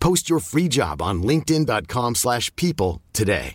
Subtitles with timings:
[0.00, 3.54] Post your free job on linkedin.com/people slash people today.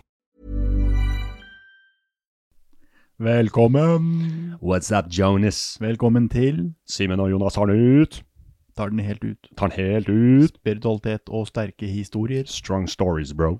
[3.19, 4.55] Velkommen.
[4.61, 5.77] What's up, Jonas?
[5.81, 8.23] Velkommen til Simen og Jonas tar den ut.
[8.77, 9.47] Tar den helt ut.
[9.57, 10.55] Tar den helt ut.
[10.57, 12.43] Spiritualitet og sterke historier.
[12.49, 13.59] Strong stories, bro.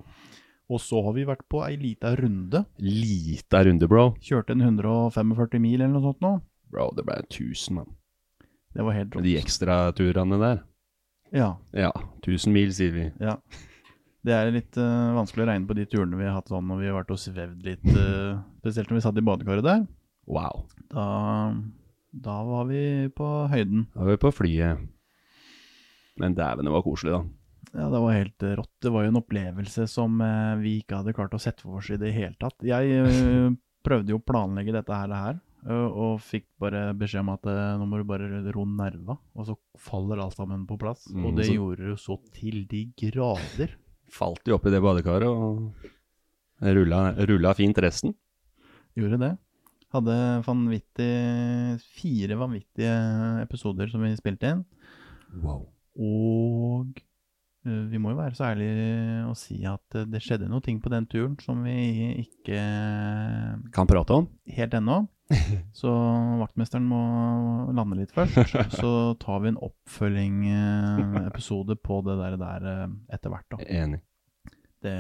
[0.72, 2.64] Og så har vi vært på ei lita runde.
[2.80, 4.16] Lita runde, bro.
[4.24, 6.34] Kjørte en 145 mil eller noe sånt nå.
[6.72, 7.94] Bro, det ble 1000, mann.
[8.74, 9.24] Det var helt rått.
[9.28, 10.64] de ekstraturene der.
[11.32, 11.92] Ja, Ja,
[12.26, 13.10] 1000 mil, sier vi.
[13.24, 13.38] ja.
[14.22, 16.78] Det er litt uh, vanskelig å regne på de turene vi har hatt sånn når
[16.78, 17.88] vi har vært og svevd litt.
[17.90, 19.86] Uh, spesielt når vi satt i badekaret der.
[20.30, 20.68] Wow.
[20.92, 21.06] Da,
[22.28, 22.84] da var vi
[23.18, 23.88] på høyden.
[23.96, 24.84] Da var vi på flyet.
[26.22, 27.24] Men dæven, det var koselig, da.
[27.72, 28.74] Ja, det var helt eh, rått.
[28.84, 30.22] Det var jo en opplevelse som
[30.62, 32.60] vi ikke hadde klart å sette for oss i det hele tatt.
[32.68, 37.46] Jeg prøvde jo å planlegge dette her, det her og fikk bare beskjed om at
[37.52, 41.06] eh, nå må du bare ro nerva, og så faller alt sammen på plass.
[41.14, 43.76] Mm, og det så- gjorde du så til de grader.
[44.12, 45.74] Falt jo oppi det badekaret og
[46.62, 48.16] rulla, rulla fint resten.
[48.98, 49.38] Gjorde det.
[49.94, 50.16] Hadde
[50.48, 51.12] vanvittig,
[52.00, 52.92] fire vanvittige
[53.44, 54.66] episoder som vi spilte inn.
[55.44, 55.66] Wow.
[56.00, 57.00] Og
[57.68, 60.80] eh, vi må jo være så ærlige og si at eh, det skjedde noen ting
[60.84, 61.76] på den turen som vi
[62.24, 62.60] ikke
[63.76, 64.28] Kan prate om.
[64.48, 65.08] helt ennå.
[65.82, 65.90] Så
[66.42, 67.02] vaktmesteren må
[67.76, 68.36] lande litt først.
[68.82, 73.50] Så tar vi en oppfølging-episode på det der, der eh, etter hvert.
[73.52, 73.56] da.
[73.66, 74.00] Enig.
[74.82, 74.96] Det,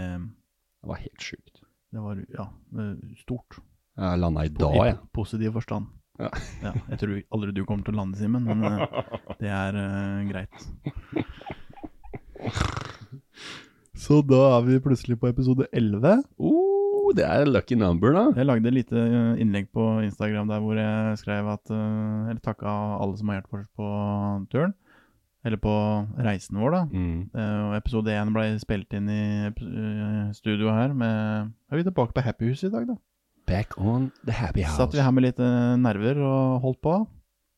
[0.81, 1.55] Det var helt sjukt.
[1.91, 2.45] det var ja,
[2.79, 3.51] eh, stort.
[3.97, 4.93] Jeg landa i dag, jeg.
[4.95, 5.85] I positiv forstand.
[6.21, 6.29] Ja.
[6.61, 8.77] Ja, jeg tror aldri du kommer til å lande, Simen, men eh,
[9.41, 10.55] det er uh, greit.
[13.97, 16.23] Så da er vi plutselig på episode 11.
[16.39, 16.70] Uh,
[17.17, 18.23] det er lucky number, da.
[18.37, 22.41] Jeg lagde et lite eh, innlegg på Instagram der hvor jeg skrev at eh, Eller
[22.43, 23.91] takka alle som har hjulpet oss på
[24.53, 24.73] turen.
[25.45, 25.73] Eller på
[26.21, 26.81] reisen vår, da.
[26.91, 27.21] Mm.
[27.33, 29.23] Eh, episode 1 ble spilt inn i
[30.37, 32.97] studio her med Er vi tilbake på Happy House i dag, da?
[33.49, 34.77] Back on the happy house.
[34.77, 36.99] Satt vi her med litt nerver og holdt på.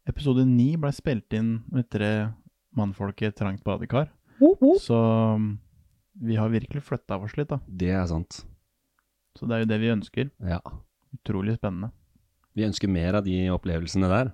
[0.09, 2.31] Episode 9 ble spilt inn med tre
[2.75, 4.09] mannfolk i et trangt badekar.
[4.81, 4.97] Så
[5.37, 5.51] mm,
[6.27, 7.59] vi har virkelig flytta oss litt, da.
[7.67, 8.41] Det er sant.
[9.39, 10.29] Så det er jo det vi ønsker.
[10.45, 10.59] Ja.
[11.17, 11.91] Utrolig spennende.
[12.53, 14.31] Vi ønsker mer av de opplevelsene der.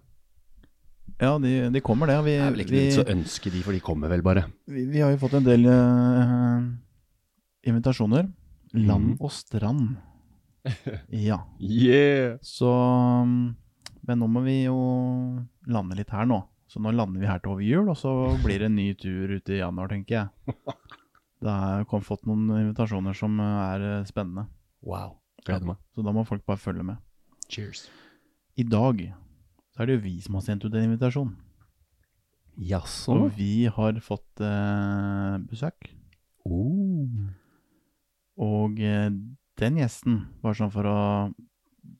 [1.20, 2.18] Ja, de, de kommer, det.
[2.26, 4.44] Vi, Det er vel ikke vi, så ønsker ønske de, for de kommer vel bare.
[4.70, 6.68] vi, vi har jo fått en del uh,
[7.68, 8.30] invitasjoner.
[8.74, 9.18] Land Mhm.
[9.26, 9.98] og strand.
[11.10, 11.40] Ja.
[11.60, 12.38] Yeah!
[12.44, 12.70] Så
[14.06, 14.76] Men nå må vi jo
[15.68, 16.44] lande litt her nå.
[16.70, 18.12] Så nå lander vi her til over jul, og så
[18.44, 20.56] blir det en ny tur ute i januar, tenker jeg.
[21.42, 24.48] Det har fått noen invitasjoner som er eh, spennende.
[24.86, 25.18] Wow.
[25.46, 25.80] Gleder meg.
[25.96, 27.00] Så da må folk bare følge med.
[27.50, 27.88] Cheers.
[28.60, 29.02] I dag
[29.74, 31.31] så er det jo vi som har sendt ut en invitasjon.
[32.60, 33.16] Jaså?
[33.16, 35.92] Og vi har fått eh, besøk.
[36.44, 37.08] Oh.
[38.40, 39.08] Og eh,
[39.60, 41.00] den gjesten, bare sånn for å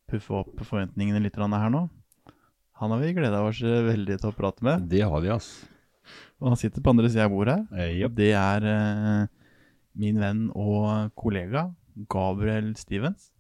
[0.10, 1.88] puffe opp forventningene litt her nå,
[2.80, 4.88] han har vi gleda oss eh, veldig til å prate med.
[4.92, 5.50] Det har vi, ass.
[6.40, 7.84] Og han sitter på andre sida av bordet her.
[7.84, 8.16] Eh, yep.
[8.16, 9.26] det er eh,
[10.00, 11.68] min venn og kollega
[12.10, 13.32] Gabriel Stevens.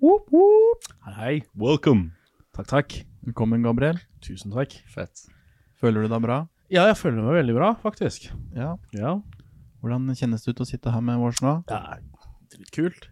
[0.00, 1.34] Hei, hei.
[1.58, 2.12] Welcome.
[2.56, 2.94] Takk, takk.
[3.26, 3.98] Velkommen, Gabriel.
[4.24, 4.72] Tusen takk.
[4.94, 5.26] Fett.
[5.80, 6.38] Føler du deg bra?
[6.72, 8.30] Ja, jeg føler meg veldig bra, faktisk.
[8.56, 8.74] Ja.
[8.96, 9.18] Ja.
[9.82, 11.58] Hvordan kjennes det ut å sitte her med vårs nå?
[11.70, 11.98] Ja,
[12.56, 13.10] litt kult.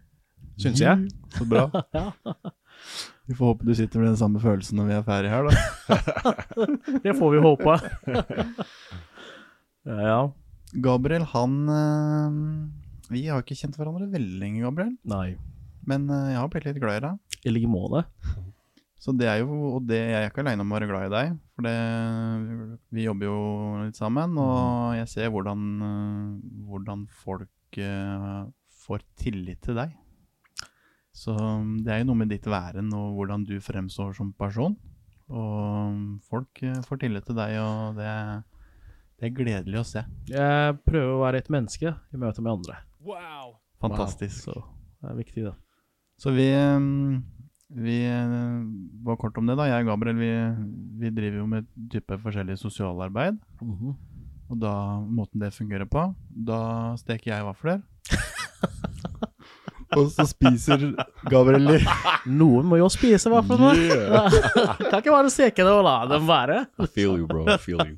[0.57, 1.07] Syns jeg.
[1.37, 1.69] Så bra.
[3.27, 5.53] Vi får håpe du sitter med den samme følelsen når vi er ferdig her, da.
[7.03, 7.73] Det får vi håpe.
[9.89, 10.19] ja, ja.
[10.85, 12.37] Gabriel, han eh,
[13.13, 14.93] Vi har ikke kjent hverandre veldig lenge, Gabriel.
[15.07, 15.37] Nei.
[15.87, 17.39] Men eh, jeg har blitt litt glad i deg.
[17.47, 18.03] I like måte.
[18.97, 21.13] Så det er jo Og det, jeg er ikke aleine om å være glad i
[21.13, 21.37] deg.
[21.55, 21.75] For det,
[22.97, 23.37] vi jobber jo
[23.85, 26.33] litt sammen, og jeg ser hvordan, eh,
[26.67, 28.43] hvordan folk eh,
[28.87, 29.95] får tillit til deg.
[31.17, 34.75] Så um, det er jo noe med ditt væren og hvordan du fremstår som person.
[35.27, 35.55] Og
[35.91, 38.11] um, folk eh, får tillit til deg, og det,
[39.17, 40.05] det er gledelig å se.
[40.29, 42.77] Jeg prøver å være et menneske i møte med andre.
[43.83, 44.47] Fantastisk.
[44.47, 44.55] Så
[45.01, 45.53] det er viktig, da.
[46.17, 47.23] Så vi, um,
[47.69, 47.99] vi
[49.05, 49.67] var kort om det, da.
[49.69, 50.31] Jeg og Gabriel vi,
[51.01, 53.39] vi driver jo med type forskjellig sosialarbeid.
[53.61, 53.95] Mhm.
[54.47, 54.73] Og da,
[55.03, 56.05] måten det fungerer på
[56.47, 57.81] Da steker jeg vafler.
[59.97, 60.85] og så spiser
[61.27, 61.89] Gabriel litt.
[62.27, 64.31] Noen må jo spise, hva Yeah.
[64.89, 66.63] kan ikke bare steke det og la dem være.
[66.79, 67.43] I feel you, bro.
[67.43, 67.97] I feel you.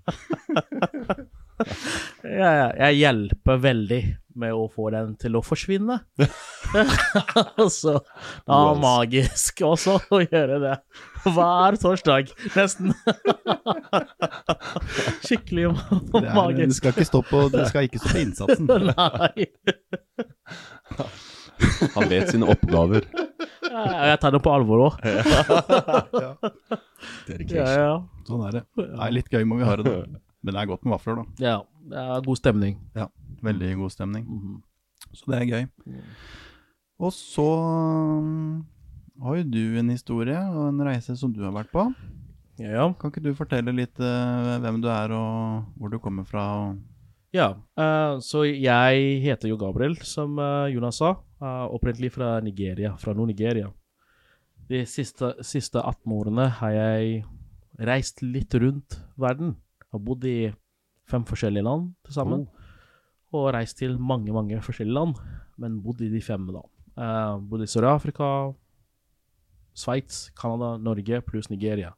[1.60, 4.02] Jeg, jeg, jeg hjelper veldig
[4.40, 5.98] med å få den til å forsvinne.
[7.80, 10.76] så det er magisk også å gjøre det
[11.26, 12.94] hver torsdag, nesten.
[15.26, 15.74] Skikkelig er,
[16.14, 16.78] det magisk.
[16.80, 18.70] skal ikke stå på, det skal ikke stå på innsatsen.
[18.94, 19.50] Nei.
[21.98, 23.04] Han vet sine oppgaver.
[23.70, 23.84] Ja,
[24.14, 24.94] Jeg tar det på alvor òg.
[27.50, 27.92] Ja, ja.
[28.28, 28.62] Sånn er det.
[28.76, 30.20] Nei, litt gøy må vi ha det, da.
[30.44, 31.26] Men det er godt med vafler, da.
[31.44, 31.56] ja,
[31.90, 32.78] det er god stemning.
[32.96, 33.10] Ja,
[33.44, 34.26] Veldig god stemning.
[34.28, 34.62] Mhm.
[35.16, 35.68] Så det er gøy.
[37.00, 37.48] Og så
[39.24, 41.86] har jo du en historie og en reise som du har vært på.
[42.60, 42.90] Ja.
[43.00, 46.76] Kan ikke du fortelle litt uh, hvem du er og hvor du kommer fra?
[47.36, 51.16] Ja, uh, så jeg heter jo Gabriel, som uh, Jonas sa.
[51.40, 53.72] opprinnelig fra Nigeria, fra Nord-Nigeria.
[54.70, 57.24] De siste, siste 18 årene har jeg
[57.80, 59.56] reist litt rundt verden.
[59.94, 60.52] Har bodd i
[61.10, 62.48] fem forskjellige land til sammen.
[63.34, 65.16] Og reist til mange, mange forskjellige land,
[65.62, 66.64] men bodd i de fem da.
[67.00, 68.28] Uh, bodd i Sør-Afrika,
[69.78, 71.94] Sveits, Canada, Norge pluss Nigeria.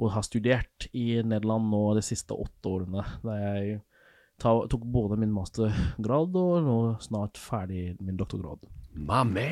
[0.00, 3.04] Og har studert i Nederland nå de siste åtte årene.
[3.22, 3.80] Da jeg
[4.42, 8.64] tok både min mastergrad og nå snart ferdig min doktorgrad.
[8.92, 9.44] Mamma!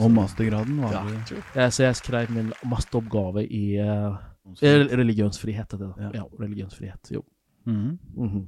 [0.00, 1.40] Og mastergraden var det.
[1.56, 4.14] Eh, Så jeg skrev min masteroppgave i eh,
[4.96, 5.56] religionsfrihet.
[5.72, 5.92] heter det.
[5.98, 6.10] Ja.
[6.14, 7.10] Ja, religionsfrihet.
[7.10, 7.22] Jo.
[7.66, 7.98] Mm.
[8.16, 8.46] Mm -hmm.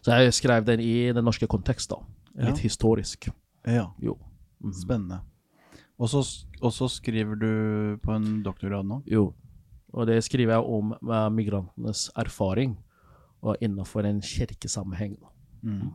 [0.00, 1.96] Så jeg skrev den i den norske kontekst, da.
[2.34, 2.62] Litt Ja.
[2.62, 3.28] historisk.
[3.66, 4.18] Ja, Jo.
[4.60, 4.72] Mhm.
[4.72, 5.20] spennende.
[5.98, 9.02] Og så, skriver du på en doktorgrad nå?
[9.06, 9.34] Jo.
[9.92, 12.78] Og det skriver jeg om eh, migrantenes erfaring,
[13.42, 15.16] og innenfor en kirkesammenheng.
[15.20, 15.26] da.
[15.62, 15.90] Mhm.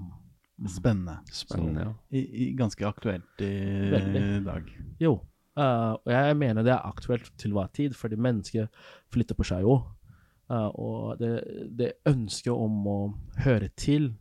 [0.68, 1.18] Spennende.
[1.32, 1.94] Spennende, ja.
[2.12, 4.46] I, i, ganske aktuelt i Veldig.
[4.46, 4.64] dag.
[5.00, 5.20] Jo.
[5.58, 8.70] Eh, og jeg mener det er aktuelt til hver tid, fordi mennesker
[9.14, 9.82] flytter på seg jo.
[10.52, 11.32] Uh, og det,
[11.72, 12.98] det ønsket om å
[13.46, 14.12] høre til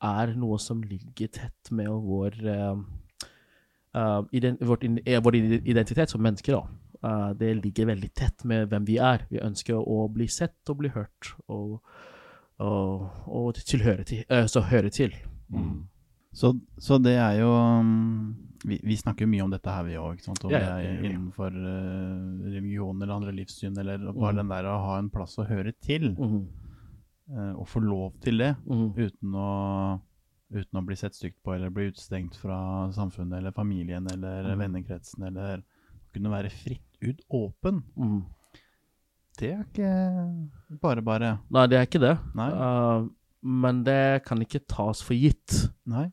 [0.00, 6.62] er noe som ligger tett med vår, uh, ident vårt, eh, vår identitet som mennesker.
[7.40, 9.26] det ligger veldig tett med hvem vi er.
[9.30, 11.80] Vi ønsker å bli sett og bli hørt, og,
[12.60, 15.16] og, og tilhøre til, høre til.
[15.48, 15.88] Mm.
[16.32, 19.96] Så, så det er jo um, vi, vi snakker jo mye om dette her, vi
[19.98, 20.20] òg.
[20.28, 24.40] Om Ja, det er innenfor uh, religion eller andre livssyn, eller bare mm.
[24.42, 26.12] den der å ha en plass å høre til.
[26.18, 26.44] Mm.
[27.30, 28.86] Uh, og få lov til det, mm.
[28.98, 29.50] uten å,
[30.50, 32.58] uten å bli sett stygt på eller bli utestengt fra
[32.94, 34.58] samfunnet eller familien eller Mhm.
[34.64, 35.62] vennekretsen, eller
[36.12, 37.82] kunne være fritt ut åpen.
[37.96, 38.24] Mhm.
[39.38, 41.38] Det er ikke bare bare.
[41.48, 42.18] Nei, det er ikke det.
[42.36, 42.50] Nei.
[42.50, 43.08] Uh,
[43.42, 46.10] men det kan ikke tas for gitt Nei.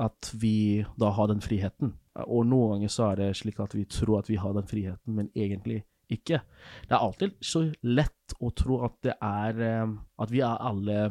[0.00, 1.94] At vi da har den friheten.
[2.26, 5.16] Og noen ganger så er det slik at vi tror at vi har den friheten,
[5.18, 6.40] men egentlig ikke.
[6.86, 11.10] Det er alltid så lett å tro at det er eh, At vi er alle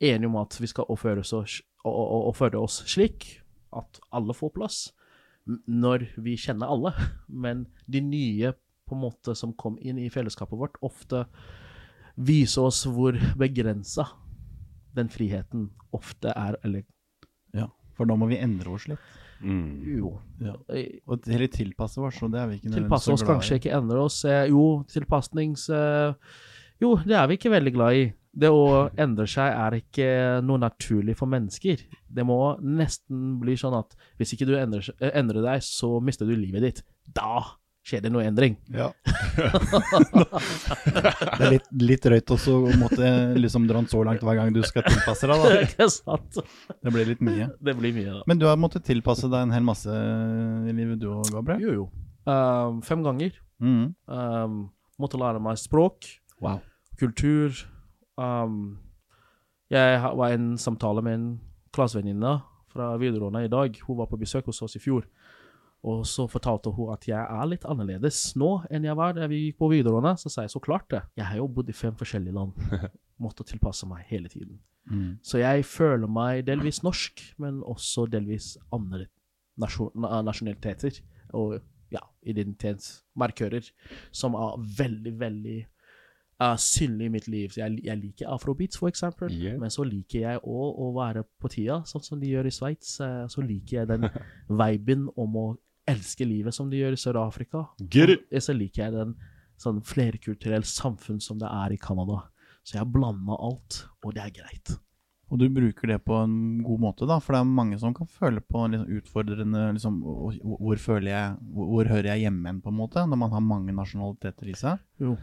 [0.00, 3.28] enige om at vi skal oppføre oss, oppføre oss slik
[3.76, 4.78] at alle får plass,
[5.46, 6.94] når vi kjenner alle.
[7.44, 8.54] Men de nye
[8.88, 11.26] på en måte som kom inn i fellesskapet vårt, ofte
[12.16, 14.08] viser oss hvor begrensa
[14.96, 16.84] den friheten ofte er, eller
[17.52, 17.68] Ja.
[17.96, 19.10] For da må vi endre oss litt.
[19.42, 19.82] Mm.
[19.98, 20.12] jo.
[20.38, 20.52] Ja.
[21.10, 23.32] Og eller tilpasse oss, og det er vi ikke nødvendigvis Tilpasse så oss, glad i.
[23.34, 24.24] kanskje ikke endre oss.
[24.24, 25.68] Eh, Jo, tilpasnings...
[25.68, 26.14] eh,
[26.80, 28.04] Jo, det er vi ikke veldig glad i.
[28.32, 30.06] Det å endre seg er ikke
[30.46, 31.82] noe naturlig for mennesker.
[32.08, 36.24] Det må nesten bli sånn at hvis ikke du endrer, eh, endrer deg, så mister
[36.26, 36.82] du livet ditt.
[37.12, 37.42] Da
[37.82, 38.54] skjer det noe endring.
[38.70, 38.90] Ja.
[40.92, 43.08] det er litt, litt drøyt også å måtte
[43.38, 45.62] liksom dra den så langt hver gang du skal tilpasse deg, da.
[45.66, 46.38] Ikke sant?
[46.78, 47.48] Det blir litt mye.
[47.58, 48.22] Det blir mye, da.
[48.30, 51.64] Men du har måttet tilpasse deg en hel masse i livet du òg, Gabriel?
[51.66, 51.88] Jo, jo.
[52.28, 53.34] Um, fem ganger.
[53.62, 53.84] Mm.
[54.06, 54.60] Um,
[55.02, 56.06] måtte lære meg språk,
[56.42, 56.62] Wow.
[56.98, 57.54] kultur.
[58.18, 58.78] Um,
[59.72, 61.28] jeg var i en samtale med en
[61.74, 62.38] klassevenninne
[62.72, 63.76] fra videregående i dag.
[63.86, 65.06] Hun var på besøk hos oss i fjor.
[65.82, 69.40] Og så fortalte hun at jeg er litt annerledes nå enn jeg var da vi
[69.48, 70.14] gikk på videregående.
[70.20, 71.00] Så sa jeg så klart det.
[71.18, 72.54] Jeg har jo bodd i fem forskjellige land.
[73.22, 74.60] Måtte tilpasse meg hele tiden.
[74.90, 75.18] Mm.
[75.22, 79.08] Så jeg føler meg delvis norsk, men også delvis andre
[79.60, 79.92] nasjon
[80.24, 81.02] nasjonaliteter
[81.36, 81.58] og
[81.92, 83.66] ja, identitetsmarkører
[84.16, 85.58] som er veldig, veldig
[86.42, 87.58] uh, synlig i mitt liv.
[87.58, 89.58] Jeg, jeg liker afrobeats, for eksempel, Yeah.
[89.60, 92.96] men så liker jeg òg å være på tida, sånn som de gjør i Sveits.
[93.00, 94.08] Uh, så liker jeg den
[94.62, 95.46] viben om å
[95.88, 97.66] elske livet som de gjør i Sør-Afrika.
[97.90, 98.26] Get it!
[98.30, 99.16] Og så liker jeg den
[99.62, 102.24] sånn flerkulturell samfunn som det er i Canada.
[102.62, 104.74] Så jeg har blanda alt, og det er greit.
[105.32, 108.08] Og du bruker det på en god måte, da, for det er mange som kan
[108.10, 112.58] føle på liksom utfordrende liksom, hvor, hvor føler jeg, hvor, hvor hører jeg hjemme hen,
[112.60, 114.82] på en måte, når man har mange nasjonaliteter i seg.
[115.00, 115.16] Jo.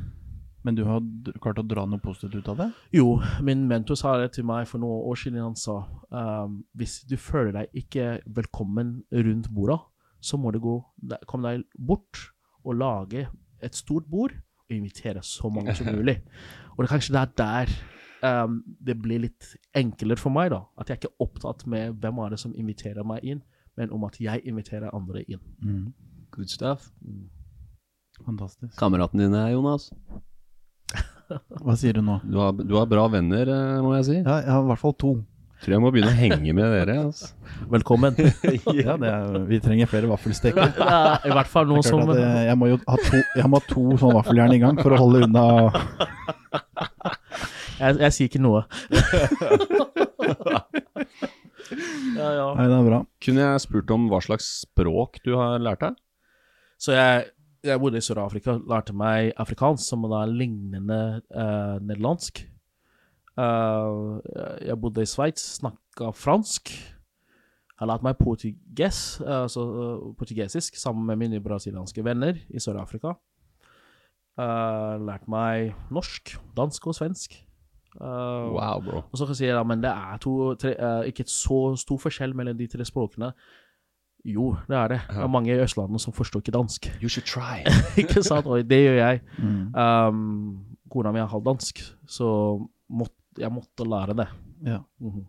[0.66, 1.06] Men du har
[1.39, 2.68] klart å dra noe positivt ut av det?
[2.98, 5.39] Jo, min mentor sa det til meg for noen år siden.
[5.46, 5.78] Han sa
[6.10, 8.10] um, hvis du føler deg ikke
[8.42, 9.78] velkommen rundt bordet,
[10.22, 10.76] så må du gå,
[11.28, 12.30] komme deg bort
[12.66, 13.28] og lage
[13.64, 16.20] et stort bord og invitere så mange som mulig.
[16.76, 20.62] Og det er kanskje det er der um, det blir litt enklere for meg, da.
[20.80, 23.42] At jeg ikke er opptatt med hvem er det som inviterer meg inn,
[23.76, 25.42] men om at jeg inviterer andre inn.
[26.32, 26.88] Good stuff.
[28.26, 28.78] Fantastisk.
[28.80, 29.90] Kameratene dine, Jonas.
[31.30, 32.20] Hva sier du nå?
[32.26, 34.18] Du har, du har bra venner, eh, må jeg si.
[34.22, 35.12] Ja, jeg har i hvert fall to.
[35.60, 36.94] Tror jeg må begynne å henge med dere.
[37.10, 37.34] Altså.
[37.72, 38.16] Velkommen.
[38.80, 40.72] Ja, det er, vi trenger flere vaffelsteker.
[40.80, 43.50] Er I hvert fall Det noen som klart jeg, jeg må jo ha to, jeg
[43.51, 45.44] må ha to sånne vaffeljern i gang for å holde unna
[47.80, 48.62] Jeg, jeg sier ikke noe.
[52.20, 52.48] ja, ja.
[52.56, 53.01] Nei, det er bra.
[53.24, 56.00] Kunne jeg spurt om hva slags språk du har lært deg?
[56.80, 57.30] Så jeg,
[57.68, 62.46] jeg bodde i Sør-Afrika, lærte meg afrikansk, som er lignende eh, nederlandsk.
[63.38, 66.72] Eh, jeg bodde i Sveits, snakka fransk.
[66.74, 69.62] Jeg har lært meg portuges, altså
[70.20, 73.14] portugesisk sammen med mine brasilianske venner i Sør-Afrika.
[74.40, 77.34] Uh, lært meg norsk, dansk og svensk.
[78.00, 79.02] Uh, Wow, bro.
[79.12, 82.00] Og så kan jeg si ja, men det er to, tre, uh, ikke så stor
[82.00, 83.34] forskjell mellom de tre språkene.
[84.28, 85.00] Jo, det er det.
[85.10, 86.88] Det er mange i Østlandet som forstår ikke dansk.
[87.02, 87.64] You should try.
[88.02, 88.48] ikke sant?
[88.48, 89.22] Og det gjør jeg.
[89.40, 89.76] Mm.
[89.76, 92.30] Um, kona mi er halvdansk, så
[92.90, 94.27] måtte, jeg måtte lære det.
[94.67, 94.79] Ja.
[95.03, 95.25] Mhm.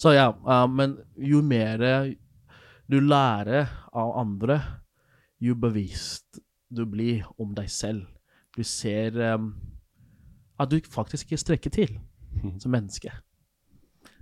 [0.00, 1.82] Så ja, uh, men jo mer
[2.86, 4.60] du lærer av andre,
[5.42, 6.38] jo bevisst
[6.68, 8.06] du blir om deg selv.
[8.56, 9.50] Du ser um,
[10.56, 11.96] at du faktisk ikke strekker til
[12.62, 13.12] som menneske.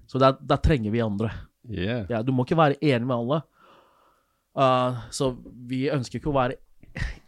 [0.08, 1.30] Så da, der trenger vi andre.
[1.64, 2.04] Yeah.
[2.10, 3.40] Ja, du må ikke være enig med alle.
[4.54, 5.32] Uh, så
[5.68, 6.58] vi ønsker ikke å være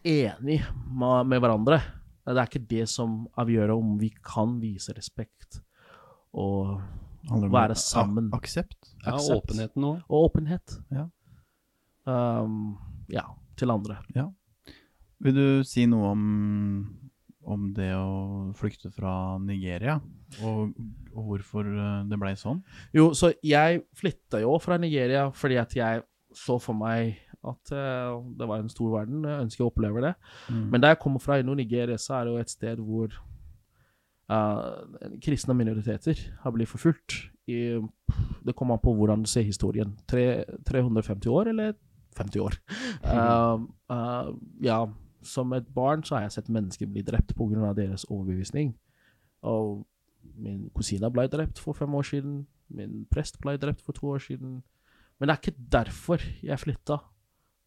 [0.07, 0.61] enig
[0.93, 1.81] med, med hverandre.
[2.27, 5.61] Det er ikke det som avgjør om vi kan vise respekt
[6.37, 6.79] og,
[7.27, 8.29] Være sammen.
[8.37, 8.93] Aksept.
[9.03, 10.03] Ja, åpenheten òg.
[10.07, 10.77] og åpenhet.
[10.95, 11.09] Ja.
[12.07, 12.77] Um,
[13.11, 13.25] ja,
[13.59, 13.97] til andre.
[15.25, 16.23] Vil du si noe om,
[17.43, 19.97] om det å flykte fra Nigeria,
[20.39, 20.77] og,
[21.17, 22.61] og hvorfor eh, det ble sånn?
[22.95, 26.05] Jo, så jeg flytta jo fra Nigeria fordi at jeg
[26.37, 29.25] så for meg at uh, det var en stor verden.
[29.25, 30.13] Jeg ønsker å oppleve det.
[30.51, 33.15] Men der jeg kommer fra, i Nigeria, så er det jo et sted hvor
[34.33, 37.19] uh, kristne minoriteter har blitt forfulgt.
[37.47, 37.79] I,
[38.47, 39.95] det kommer an på hvordan du ser historien.
[40.11, 41.75] Tre, 350 år, eller
[42.17, 42.61] 50 år?
[43.07, 44.81] Eh, Uh, ja,
[45.23, 47.73] som et barn så har jeg sett mennesker bli drept pga.
[47.73, 48.75] deres overbevisning.
[49.43, 49.87] Og
[50.35, 52.47] min kusine ble drept for fem år siden.
[52.69, 54.63] Min prest ble drept for to år siden.
[55.19, 56.99] Men det er ikke derfor jeg flytta.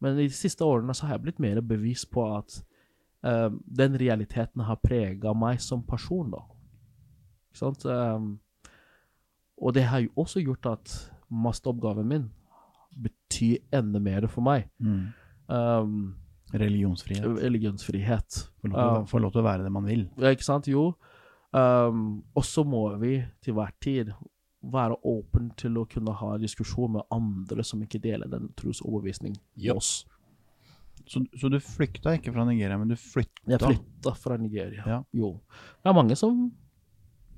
[0.00, 2.62] Men de siste årene så har jeg blitt mer bevis på at
[3.26, 3.48] eh,
[3.80, 6.40] den realiteten har prega meg som person, da.
[7.50, 7.84] Ikke sant?
[7.84, 8.38] Um,
[9.60, 10.94] og det har jo også gjort at
[11.30, 12.28] masteroppgaven min
[12.96, 14.68] betyr enda mer for meg.
[14.78, 15.12] Mm.
[15.50, 16.00] Um,
[16.50, 17.26] Religionsfrihet.
[17.42, 18.38] religionsfrihet.
[18.62, 20.08] Få lov, lov til å være det man vil.
[20.18, 20.66] ja, ikke sant?
[20.70, 20.94] Jo.
[21.54, 24.12] Um, og så må vi til hver tid
[24.60, 29.72] være åpen til å kunne ha diskusjon med andre som ikke deler den trosoverbevisning med
[29.72, 30.02] oss.
[31.08, 33.46] Så, så du flykta ikke fra Nigeria, men du flytta?
[33.48, 34.84] Jeg flytta fra Nigeria.
[34.86, 34.98] Ja.
[35.16, 35.32] Jo.
[35.80, 36.50] Det er mange som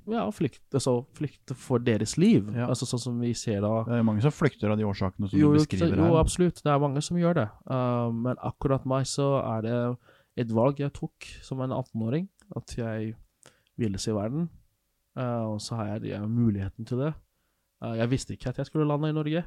[0.09, 2.49] ja, flykter, altså, flykte for deres liv.
[2.51, 2.67] Ja.
[2.67, 5.39] Altså Sånn som vi ser da Det er mange som flykter av de årsakene som
[5.39, 6.19] jo, du beskriver beskriver jo, her.
[6.19, 6.59] absolutt.
[6.65, 7.47] Det er mange som gjør det.
[7.69, 9.77] Uh, men akkurat meg så er det
[10.43, 12.27] et valg jeg tok som en 18-åring.
[12.59, 13.13] At jeg
[13.79, 14.49] ville se verden.
[15.13, 17.13] Uh, og så har jeg, jeg muligheten til det.
[17.83, 19.43] Uh, jeg visste ikke at jeg skulle lande i Norge.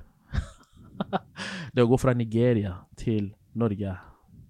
[1.75, 3.95] det å gå fra Nigeria til Norge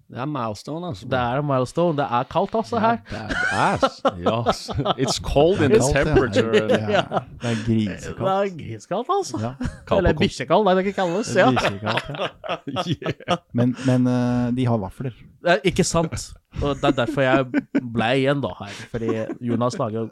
[0.07, 1.07] Det er milestone, altså.
[1.09, 1.97] Det er milestone.
[1.97, 2.99] Det er kaldt altså her.
[3.09, 3.97] Badass.
[4.27, 4.61] yes.
[4.95, 6.53] It's cold in the temperature.
[6.95, 7.01] ja.
[7.41, 9.41] Det er, er Det er grisekaldt, altså.
[9.41, 11.33] Ja, Eller bikkjekaldt, nei, det kan ikke kalles.
[11.35, 11.49] Ja.
[11.81, 12.85] ja.
[12.93, 13.41] yeah.
[13.51, 15.17] Men, men eh, de har vafler.
[15.43, 16.29] Det er ikke sant.
[16.61, 18.79] Og det er derfor jeg ble igjen da her.
[18.93, 19.11] Fordi
[19.49, 20.07] Jonas lager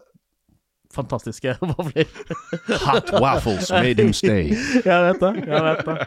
[0.95, 2.07] fantastiske vafler.
[2.85, 4.53] Hot waffles made him stay.
[4.87, 5.33] jeg vet det.
[5.47, 5.97] Jeg vet det.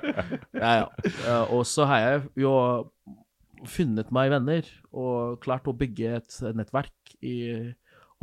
[0.59, 0.87] Ja, ja.
[1.05, 2.55] Eh, Og så har jeg jo
[3.69, 7.37] funnet meg venner og klart å bygge et nettverk i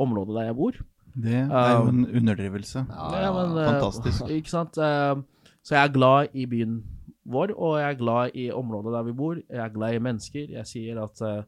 [0.00, 0.78] området der jeg bor.
[1.16, 2.82] Det er jo en underdrivelse.
[2.90, 4.28] Ja, men, eh, fantastisk.
[4.40, 4.76] Ikke sant?
[4.78, 5.14] Eh,
[5.66, 6.76] Så jeg er glad i byen
[7.26, 9.34] vår, og jeg er glad i området der vi bor.
[9.50, 10.44] Jeg er glad i mennesker.
[10.54, 11.40] Jeg sier at eh,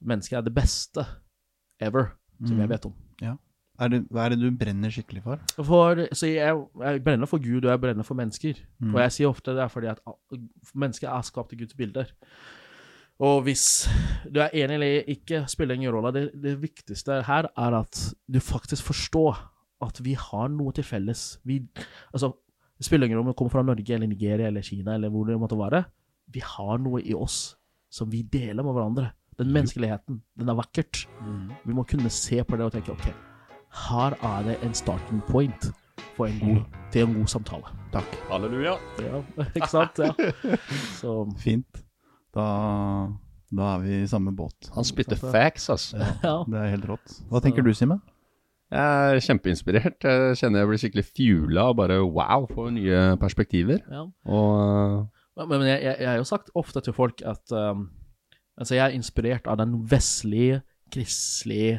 [0.00, 1.04] mennesker er det beste
[1.80, 2.60] ever som Mm.
[2.62, 2.94] jeg vet om.
[3.78, 5.42] Er det, hva er det du brenner skikkelig for?
[5.62, 8.58] For, så jeg, jeg brenner for Gud, og jeg brenner for mennesker.
[8.82, 8.94] Mm.
[8.94, 10.00] Og jeg sier ofte det er fordi at
[10.74, 12.10] mennesker er skapt i Guds bilder.
[13.22, 13.86] Og hvis
[14.30, 16.12] du er enig eller ikke, spiller ingen rolle.
[16.14, 19.38] Det, det viktigste her er at du faktisk forstår
[19.86, 21.38] at vi har noe til felles.
[21.46, 21.60] Vi,
[22.12, 22.32] altså,
[22.78, 25.26] det spiller ingen rolle om du kommer fra Norge eller Nigeria eller Kina eller hvor
[25.26, 25.84] det måtte være.
[26.34, 27.56] Vi har noe i oss
[27.90, 29.10] som vi deler med hverandre.
[29.38, 30.18] Den menneskeligheten.
[30.38, 31.06] Den er vakkert.
[31.64, 33.06] Vi må kunne se på det og tenke OK,
[33.88, 35.68] her er det en starting point
[36.16, 37.72] for en god, til en god samtale.
[37.92, 38.16] Takk.
[38.30, 38.76] Halleluja.
[39.02, 39.22] Ja,
[39.56, 39.98] ikke sant?
[40.02, 40.12] Ja.
[40.98, 41.82] Så Fint.
[42.34, 42.44] Da,
[43.54, 44.70] da er vi i samme båt.
[44.74, 45.98] Han spytter facts, altså.
[46.22, 46.36] ja.
[46.46, 47.18] Det er helt rått.
[47.30, 48.00] Hva tenker du, Simen?
[48.68, 50.04] Jeg er kjempeinspirert.
[50.04, 53.80] Jeg kjenner jeg blir skikkelig fjula og bare wow, får nye perspektiver.
[53.88, 54.02] ja.
[54.28, 55.06] Og
[55.38, 57.84] Men, men jeg, jeg, jeg har jo sagt ofte til folk at um,
[58.58, 60.60] altså jeg er inspirert av den vestlige,
[60.92, 61.78] kristelige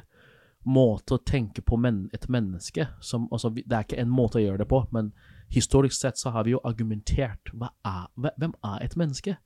[0.68, 4.44] måte å tenke på men, et menneske som, altså, Det er ikke en måte å
[4.44, 5.14] gjøre det på, men
[5.50, 7.52] historisk sett så har vi jo argumentert
[7.86, 9.38] er, Hvem er et menneske?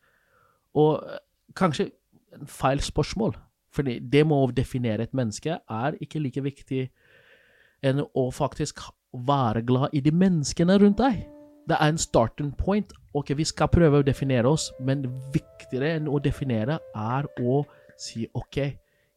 [0.75, 1.19] Og eh,
[1.55, 1.91] kanskje
[2.33, 3.37] en feil spørsmål,
[3.73, 6.87] for det med å definere et menneske er ikke like viktig
[7.83, 8.81] enn å faktisk
[9.13, 11.23] være glad i de menneskene rundt deg.
[11.69, 12.93] Det er en starting point.
[13.13, 17.61] Ok, vi skal prøve å definere oss, men viktigere enn å definere er å
[17.99, 18.57] si ok,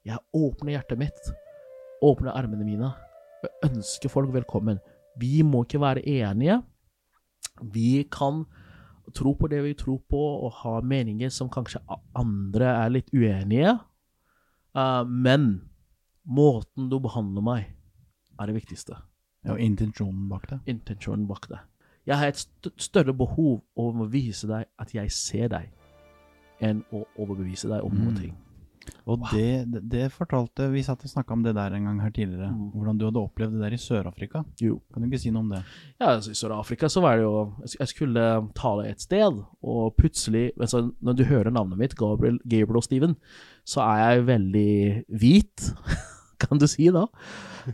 [0.06, 1.30] jeg åpner hjertet mitt,
[2.02, 2.90] åpner armene mine,
[3.44, 4.78] og ønsker folk velkommen.
[5.20, 6.62] Vi må ikke være enige.
[7.72, 8.44] Vi kan
[9.14, 11.80] tro på det vi tror på, og ha meninger som kanskje
[12.14, 13.78] andre er litt uenige.
[14.76, 15.62] Uh, men
[16.26, 17.70] måten du behandler meg,
[18.38, 18.96] er det viktigste
[19.46, 20.58] Ja, og intensjonen bak det.
[20.66, 21.58] intensjonen bak det.
[22.06, 25.70] Jeg har et st større behov om å vise deg at jeg ser deg,
[26.60, 28.04] enn å overbevise deg om Mm.
[28.04, 28.34] noe.
[29.06, 32.10] Og det, det, det fortalte Vi satt og snakka om det der en gang her
[32.14, 32.48] tidligere.
[32.50, 32.70] Mm.
[32.74, 34.42] Hvordan du hadde opplevd det der i Sør-Afrika.
[34.62, 34.80] Jo.
[34.92, 35.62] Kan du ikke si noe om det?
[36.00, 38.26] Ja, altså, I Sør-Afrika så var det jo jeg- skulle
[38.58, 43.16] tale et sted, og plutselig altså, Når du hører navnet mitt, Gabriel, Gabriel Steven,
[43.64, 45.70] så er jeg veldig hvit,
[46.42, 47.06] kan du si da.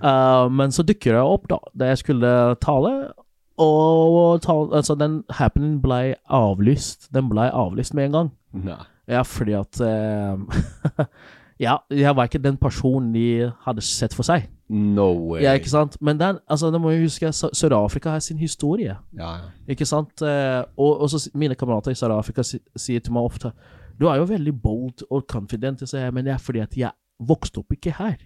[0.03, 3.13] Uh, men så dukker jeg opp da da jeg skulle tale,
[3.59, 7.11] og tale, altså, den happening ble avlyst.
[7.15, 8.31] Den ble avlyst med en gang.
[8.53, 8.79] nei.
[9.09, 11.07] Ja, fordi at eh,
[11.63, 14.49] Ja, jeg var ikke den personen de hadde sett for seg.
[14.73, 15.43] No way.
[15.45, 15.99] Ja, ikke sant?
[16.01, 18.97] Men den, altså, da må vi huske Sør-Afrika har sin historie.
[19.19, 19.51] Ja, ja.
[19.71, 20.23] Ikke sant?
[20.23, 23.53] Eh, og, og så mine kamerater i Sør-Afrika si, sier til meg ofte
[24.01, 27.61] Du er jo veldig bold og confident, jeg men det er fordi at jeg vokste
[27.61, 28.17] opp ikke her.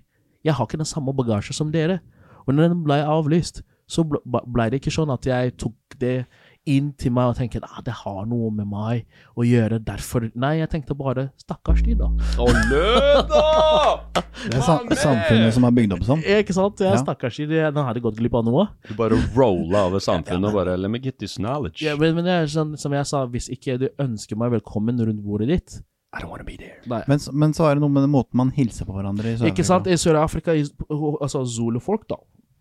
[0.44, 1.98] Jeg har ikke den samme bagasje som dere.
[2.46, 6.24] Og når den ble avlyst, så ble, ble det ikke sånn at jeg tok det
[6.66, 9.04] inn til meg og tenker at ah, det har noe med meg
[9.38, 12.08] å gjøre, derfor Nei, jeg tenkte bare stakkars de, da.
[12.42, 14.22] Å, lød, da!
[14.46, 16.22] Det er sa samfunnet som er bygd opp sånn.
[16.26, 16.82] Ikke sant?
[16.82, 17.00] Ja, Ja.
[17.02, 18.66] stakkars de, de hadde gått glipp av noe.
[18.88, 21.84] Du bare rolla over samfunnet og bare Let me get this knowledge.
[21.86, 24.98] Ja, men, men det er sånn, som jeg sa, hvis ikke du ønsker meg velkommen
[25.00, 25.78] rundt bordet ditt
[26.16, 26.78] I don't wanna be there.
[26.90, 27.02] Nei.
[27.10, 29.52] Men, men så er det noe med den måten man hilser på hverandre i Sør-Afrika.
[29.54, 29.88] Ikke sant?
[29.90, 32.16] I Sør-Afrika, altså altså zulufolk, da,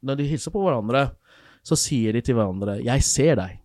[0.06, 1.06] når de hilser på hverandre,
[1.66, 3.56] så sier de til hverandre 'Jeg ser deg',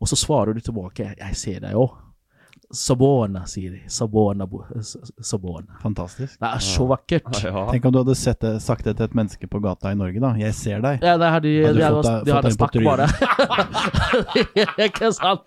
[0.00, 1.96] og så svarer du tilbake 'Jeg ser deg òg'.
[2.72, 3.80] Sabona, sier de.
[3.90, 4.46] Sabona,
[5.20, 5.74] sabona.
[5.82, 6.38] Fantastisk.
[6.38, 7.42] Det er så vakkert.
[7.42, 7.64] Ja.
[7.72, 10.20] Tenk om du hadde sett det, sagt det til et menneske på gata i Norge,
[10.20, 10.34] da.
[10.38, 11.02] 'Jeg ser deg'.
[11.02, 13.06] Ja, det hadde de, Hadde du de fått deg- de fått hadde snakket bare.
[14.86, 15.46] ikke sant?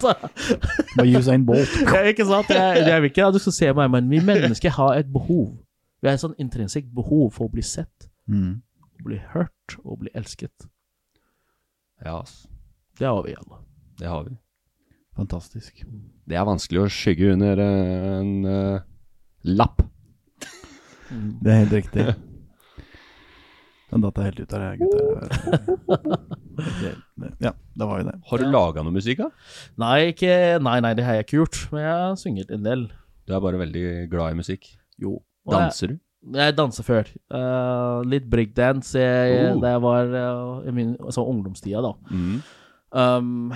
[0.98, 1.70] Bare Usain Bolt.
[1.82, 2.50] Ja, ikke sant?
[2.50, 5.58] Jeg, jeg vil ikke at du skal se meg, men vi mennesker har et behov.
[6.02, 8.62] Vi har et sånn intrinsikt behov for å bli sett, Mm.
[9.04, 10.68] bli hørt og bli elsket.
[12.06, 12.22] Ja.
[13.00, 13.58] Det har vi alle.
[14.00, 14.36] Det har vi.
[15.18, 15.84] Fantastisk.
[16.26, 18.86] Det er vanskelig å skygge under eh, en uh,
[19.46, 19.84] lapp.
[21.44, 22.06] Det er helt riktig.
[23.94, 26.24] Den datt jeg helt ut av det, gutter.
[27.42, 28.14] Ja, det var jo det.
[28.30, 29.30] Har du laga noe musikk, da?
[29.82, 31.60] Nei, ikke, nei, nei, det har jeg ikke gjort.
[31.74, 32.88] Men jeg har sunget en del.
[33.26, 34.68] Du er bare veldig glad i musikk.
[35.02, 35.20] Jo.
[35.46, 35.96] Og Danser du?
[36.34, 37.10] Jeg danser før.
[37.34, 39.62] Uh, litt breakdance jeg, Oh.
[39.62, 41.94] da jeg var uh, i min altså, ungdomstida, da.
[42.14, 42.38] Mm.
[42.94, 43.54] Um,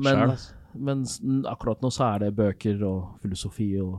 [0.00, 0.32] men,
[0.72, 1.04] men
[1.48, 3.98] akkurat nå så er det bøker og filosofi og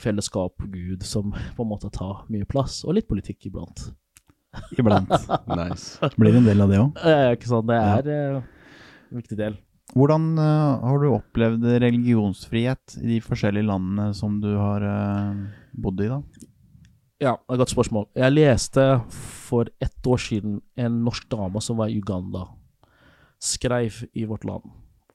[0.00, 3.88] fellesskap og Gud som på en måte tar mye plass, og litt politikk iblant.
[4.78, 5.10] Iblant.
[5.60, 6.12] Nice.
[6.18, 7.02] Blir en del av det òg.
[7.06, 7.68] Eh, ikke sant?
[7.70, 8.40] Det er ja.
[9.10, 9.58] en viktig del.
[9.90, 15.40] Hvordan uh, har du opplevd religionsfrihet i de forskjellige landene som du har uh,
[15.74, 16.20] bodd i, da?
[17.20, 18.06] Ja, det er et godt spørsmål.
[18.16, 22.46] Jeg leste for ett år siden en norsk dame som var i Uganda,
[23.40, 24.68] skrev i Vårt Land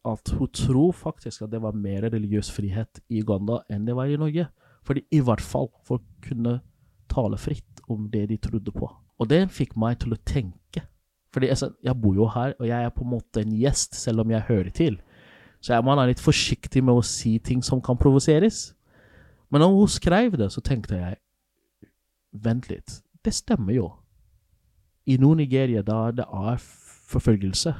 [0.05, 4.09] at hun tror faktisk at det var mer religiøs frihet i Uganda enn det var
[4.09, 4.47] i Norge.
[4.85, 6.59] Fordi i hvert fall folk kunne
[7.09, 8.89] tale fritt om det de trodde på.
[9.17, 10.83] Og det fikk meg til å tenke.
[11.33, 14.21] Fordi jeg, jeg bor jo her, og jeg er på en måte en gjest, selv
[14.23, 14.99] om jeg hører til.
[15.59, 18.75] Så jeg, man er litt forsiktig med å si ting som kan provoseres.
[19.49, 21.21] Men når hun skrev det, så tenkte jeg
[22.35, 22.97] Vent litt.
[23.23, 23.85] Det stemmer jo.
[25.07, 26.57] I Nord-Nigeria, da det er
[27.07, 27.71] forfølgelse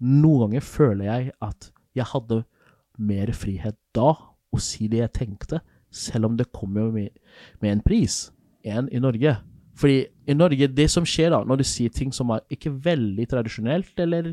[0.00, 2.42] Noen ganger føler jeg at jeg hadde
[3.00, 4.12] mer frihet da
[4.50, 5.60] å si det jeg tenkte,
[5.90, 7.14] selv om det kommer med,
[7.62, 8.28] med en pris,
[8.66, 9.36] enn i Norge.
[9.80, 13.26] Fordi i Norge, det som skjer da, når du sier ting som er ikke veldig
[13.30, 14.32] tradisjonelt, eller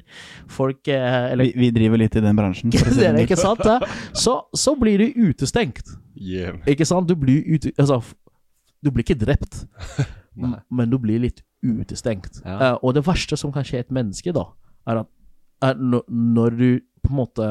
[0.52, 2.72] folk eh, eller, Vi, vi driver litt i den bransjen.
[2.74, 3.64] Det er ikke sant?
[3.64, 3.80] da?
[4.12, 5.96] Så, så blir du utestengt.
[6.16, 6.60] Yeah.
[6.68, 7.10] Ikke sant?
[7.10, 7.72] Du blir ute...
[7.78, 8.02] Altså,
[8.84, 9.64] du blir ikke drept,
[10.78, 12.42] men du blir litt utestengt.
[12.46, 12.58] Ja.
[12.58, 14.50] Uh, og det verste som kan skje et menneske, da,
[14.88, 15.10] er at
[15.64, 16.70] er når, du
[17.04, 17.50] på en måte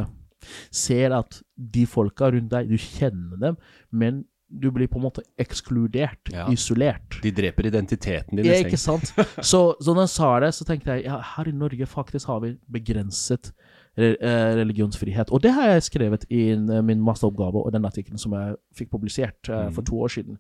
[0.71, 5.25] ser at de folka rundt deg, du kjenner dem, men du blir på en måte
[5.42, 6.47] ekskludert, Ja.
[6.53, 7.19] isolert.
[7.23, 8.47] De dreper identiteten din.
[8.47, 9.11] Ja, ikke sant?
[9.42, 12.40] Så, så når jeg sa det, så tenkte jeg ja, her i Norge faktisk har
[12.45, 13.53] vi begrenset
[13.97, 14.14] eh,
[14.61, 15.31] religionsfrihet.
[15.31, 18.90] Og det har jeg skrevet i eh, min masteroppgave og den artikkelen som jeg fikk
[18.95, 20.38] publisert eh, for to år siden.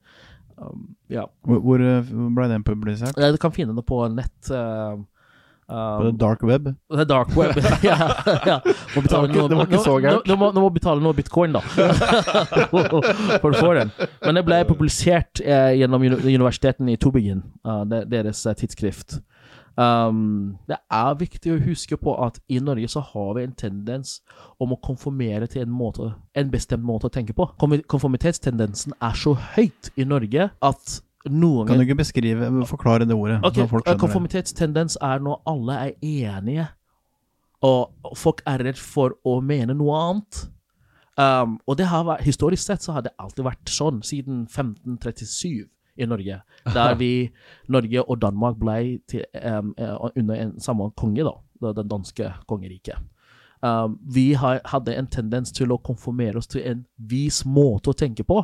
[0.56, 1.26] Um, ja.
[1.44, 1.82] Hvor, hvor
[2.38, 3.18] ble den publisert?
[3.18, 4.52] Du kan finne den på nett.
[5.68, 6.68] Eh, På um, dark web?
[6.94, 7.56] The dark web.
[7.82, 7.96] ja,
[8.46, 8.60] ja.
[8.94, 10.26] Må betale Det var ikke- det var ikke så gærent.
[10.26, 11.60] nå- Du må, må betale noe bitcoin, da.
[13.40, 13.90] For å få den.
[14.24, 19.18] Men det ble publisert eh, gjennom universiteten i Tubingen, uh, deres uh, tidsskrift.
[19.76, 24.22] Um, det er viktig å huske på at i Norge så har vi en tendens
[24.58, 27.50] om å konformere til en, måte, en bestemt måte å tenke på.
[27.60, 30.96] Konformitetstendensen er så høyt i Norge at
[31.30, 33.38] noen Kan du ikke beskrive, forklare det ordet?
[33.46, 33.88] Okay, folk?
[34.00, 36.66] Konformitetstendens er når alle er enige,
[37.66, 40.42] og folk er redd for å mene noe annet.
[41.16, 45.64] Um, og det har vært, historisk sett så har det alltid vært sånn, siden 1537
[45.96, 46.40] i Norge.
[46.74, 47.30] Der vi,
[47.72, 53.00] Norge og Danmark ble til, um, eh, under en samme konge, da, den danske kongeriket.
[53.64, 57.96] Um, vi har, hadde en tendens til å konformere oss til en vis måte å
[57.96, 58.42] tenke på.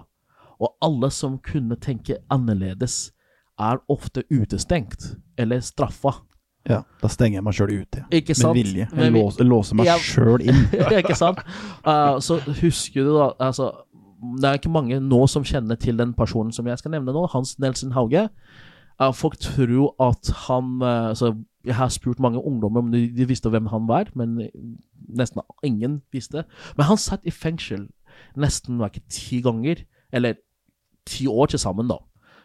[0.62, 3.10] Og alle som kunne tenke annerledes,
[3.60, 6.14] er ofte utestengt eller straffa.
[6.68, 8.04] Ja, da stenger jeg meg sjøl ute.
[8.14, 8.54] Ikke sant?
[8.54, 8.86] Med vilje.
[8.94, 9.96] Jeg låser, låser meg Ja.
[9.98, 10.60] sjøl inn.
[11.02, 11.42] ikke sant?
[11.84, 13.72] Uh, så husker du da altså,
[14.38, 17.24] Det er ikke mange nå som kjenner til den personen som jeg skal nevne nå,
[17.34, 18.28] Hans Nelson Hauge.
[19.00, 21.10] Uh, folk tror at han uh,
[21.66, 24.38] Jeg har spurt mange ungdommer om de, de visste hvem han var, men
[25.18, 26.44] nesten ingen visste.
[26.78, 27.88] Men han satt i fengsel
[28.38, 30.38] nesten var ikke ti ganger, eller
[31.08, 31.98] ti år til sammen, da.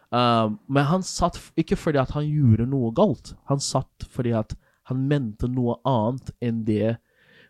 [0.08, 3.34] Uh, men han satt ikke fordi at han gjorde noe galt.
[3.52, 4.56] Han satt fordi at
[4.88, 6.96] han mente noe annet enn det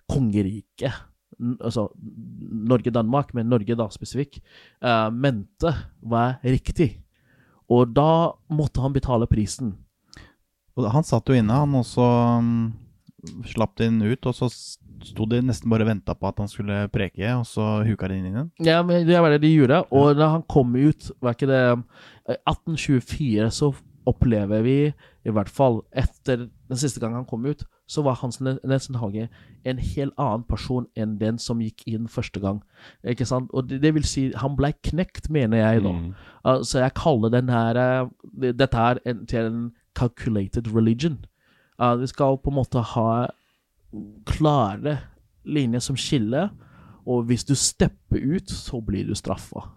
[0.09, 0.95] kongeriket,
[1.37, 1.89] altså
[2.71, 4.39] Norge-Danmark, men Norge da spesifikt,
[4.81, 6.95] uh, mente var riktig.
[7.69, 9.75] Og da måtte han betale prisen.
[10.77, 12.05] Og han satt jo inne, han også
[12.39, 12.51] um,
[13.49, 14.49] slapp den ut, og så
[15.05, 18.19] sto de nesten bare og venta på at han skulle preke, og så huka de
[18.19, 18.49] inn igjen.
[18.65, 19.83] Ja, men det var det de gjorde.
[19.91, 23.71] Og da han kom ut, var ikke det eh, 1824, så
[24.07, 24.77] opplever vi,
[25.27, 29.27] i hvert fall etter den siste gangen han kom ut, så var Hans Nelson Hage
[29.67, 32.61] en helt annen person enn den som gikk inn første gang.
[33.07, 33.51] Ikke sant?
[33.55, 35.93] Og det, det vil si, han ble knekt, mener jeg da.
[35.95, 36.11] Mm.
[36.43, 41.19] Uh, så jeg kaller den her uh, Dette er en, til en calculated religion.
[41.79, 43.09] Uh, vi skal på en måte ha
[44.25, 44.97] klare
[45.47, 46.49] linjer som skiller,
[47.07, 49.69] og hvis du stepper ut, så blir du straffa.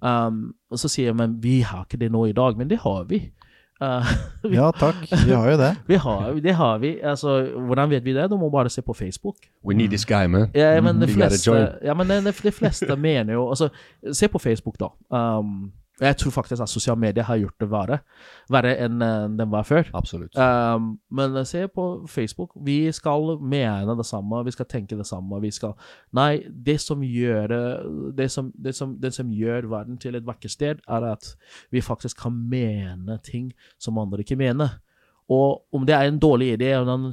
[0.00, 2.78] Um, og så sier jeg men vi har ikke det nå i dag, men det
[2.84, 3.22] har vi.
[3.82, 4.04] Uh,
[4.44, 5.72] vi, Ja takk, vi har jo det.
[5.90, 6.92] vi har, det har vi.
[7.00, 8.28] Altså, hvordan vet vi det?
[8.30, 9.36] Du må bare se på Facebook.
[9.64, 10.50] We need this guy, man.
[10.54, 13.68] Ja, men de fleste, ja, men de, de fleste mener jo altså,
[14.12, 14.92] Se på Facebook, da.
[15.16, 17.98] Um, jeg tror faktisk at sosiale medier har gjort det verre,
[18.50, 19.88] verre enn uh, den var før.
[19.98, 20.36] Absolutt.
[20.38, 22.54] Um, men se på Facebook.
[22.64, 25.40] Vi skal mene det samme, vi skal tenke det samme.
[25.42, 25.74] Vi skal
[26.14, 27.62] Nei, det som gjør det,
[28.18, 31.34] det, som, det, som, det som gjør verden til et vakkert sted, er at
[31.70, 34.78] vi faktisk kan mene ting som andre ikke mener.
[35.28, 37.12] Og om det er en dårlig idé eller en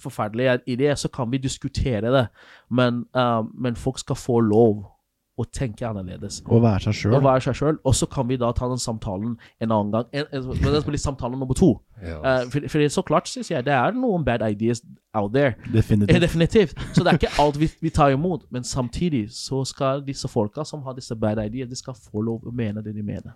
[0.00, 2.26] forferdelig idé, så kan vi diskutere det.
[2.70, 4.93] Men, um, men folk skal få lov
[5.36, 7.16] å tenke annerledes Å være seg og sjøl.
[7.24, 7.78] være seg selv.
[7.84, 10.04] Og så kan vi da ta den samtalen en annen gang.
[10.14, 11.72] En, en, men det blir samtale nummer to.
[12.04, 12.20] Ja.
[12.22, 14.82] Uh, for, for så klart synes jeg det er noen bad ideas
[15.14, 15.54] out there.
[15.64, 16.20] Eh, Definitivt.
[16.22, 16.78] Definitivt.
[16.94, 18.46] Så det er ikke alt vi, vi tar imot.
[18.54, 22.46] Men samtidig så skal disse folka som har disse bad ideas, de skal få lov
[22.46, 23.34] å mene det de mener.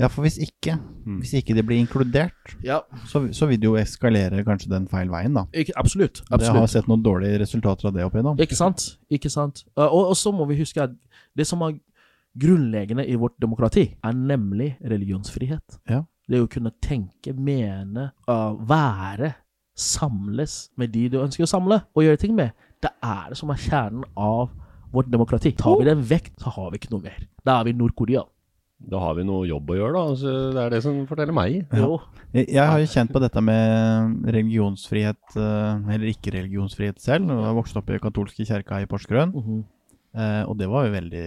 [0.00, 0.78] Ja, for hvis ikke,
[1.20, 5.10] hvis ikke det blir inkludert, Ja, så, så vil det jo eskalere kanskje den feil
[5.12, 5.44] veien, da.
[5.52, 6.22] ikke, absolutt.
[6.32, 8.40] Jeg har sett noen dårlige resultater av det opp igjennom.
[8.40, 8.94] Ikke sant?
[9.12, 9.64] Ikke sant?
[9.76, 10.96] Uh, og, og så må vi huske at
[11.38, 11.78] det som er
[12.38, 15.80] grunnleggende i vårt demokrati, er nemlig religionsfrihet.
[15.90, 16.04] Ja.
[16.28, 19.32] Det å kunne tenke, mene, være,
[19.78, 22.56] samles med de du ønsker å samle, og gjøre ting med.
[22.82, 24.50] Det er det som er kjernen av
[24.92, 25.54] vårt demokrati.
[25.58, 27.22] Tar vi den vekk, så har vi ikke noe mer.
[27.46, 28.24] Da er vi Nord-Korea.
[28.78, 30.02] Da har vi noe jobb å gjøre, da.
[30.12, 31.64] Altså, det er det som forteller meg.
[31.74, 31.96] Jo.
[32.30, 37.32] Jeg, har jo kjent på dette med religionsfrihet, eh, eller ikke religionsfrihet selv.
[37.32, 39.34] Jeg har vokst opp i katolske kirka i Porsgrunn.
[39.34, 39.64] Mhm.
[40.18, 41.26] Eh, og det var jo veldig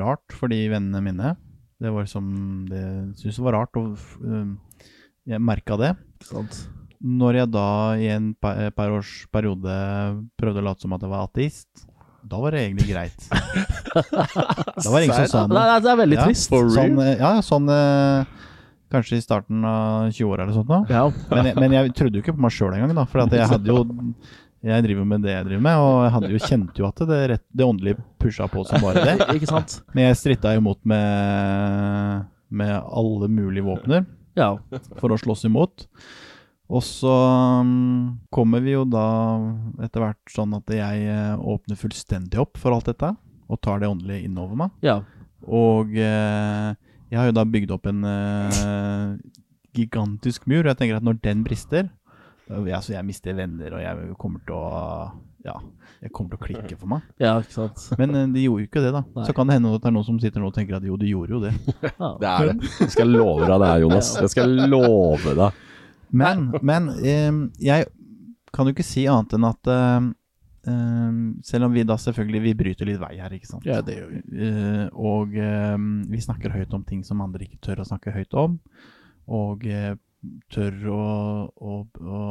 [0.00, 1.34] rart for de vennene mine.
[1.82, 2.26] Det var som
[2.68, 2.82] Det
[3.18, 4.82] syntes det var rart, og uh,
[5.26, 5.94] jeg merka det.
[6.26, 6.64] Sant?
[7.02, 9.72] Når jeg da i en eh, par års periode
[10.38, 11.88] prøvde å late som at jeg var ateist,
[12.22, 13.24] da var det egentlig greit.
[13.32, 15.80] da var det ingen som sa Det noe.
[15.82, 16.54] det er veldig Ja, trist.
[16.76, 18.38] Sånn, eh, ja, sånn uh,
[18.92, 20.68] Kanskje i starten av 20-åra eller sånt.
[20.68, 20.82] Da.
[20.92, 21.02] Ja.
[21.32, 23.06] Men jeg, men jeg trodde jo ikke på meg sjøl engang, da.
[23.08, 23.84] For jeg hadde jo
[24.62, 27.20] Jeg driver med det jeg driver med, og jeg hadde jo kjente jo at det,
[27.32, 29.14] rett, det åndelige pusha på som bare det.
[29.36, 29.80] Ikke sant?
[29.94, 34.04] Men jeg stritta imot med, med alle mulige våpner
[34.38, 34.52] Ja.
[35.00, 35.86] for å slåss imot.
[36.72, 37.10] Og så
[37.66, 39.02] mm, kommer vi jo da
[39.84, 43.10] etter hvert sånn at jeg eh, åpner fullstendig opp for alt dette,
[43.52, 44.78] og tar det åndelige innover meg.
[44.86, 45.00] ja.
[45.42, 46.68] Og eh,
[47.10, 49.08] jeg har jo da bygd opp en eh,
[49.76, 51.88] gigantisk mur, og jeg tenker at når den brister
[52.68, 54.66] ja, Jeg mister venner, og jeg kommer til å
[55.42, 55.56] Ja,
[56.02, 57.06] jeg kommer til å klikke for meg.
[57.22, 57.84] Ja, ikke sant.
[57.98, 59.02] Men eh, de gjorde jo ikke det, da.
[59.16, 59.24] Nei.
[59.26, 60.98] Så kan det hende at det er noen som sitter nå og tenker at jo,
[61.00, 61.54] de gjorde jo det.
[62.02, 62.12] Ja.
[62.20, 62.70] Det er det.
[62.84, 64.12] Jeg skal love deg det er, Jonas.
[64.20, 65.60] Jeg skal love deg.
[66.12, 67.88] Men, men eh, jeg
[68.52, 70.08] kan jo ikke si annet enn at eh,
[70.68, 73.66] eh, Selv om vi da selvfølgelig Vi bryter litt vei her, ikke sant.
[73.68, 74.22] Ja, det gjør vi.
[74.36, 75.76] Uh, og eh,
[76.12, 78.60] vi snakker høyt om ting som andre ikke tør å snakke høyt om.
[79.32, 79.94] Og eh,
[80.52, 81.02] tør å,
[81.56, 82.22] å, å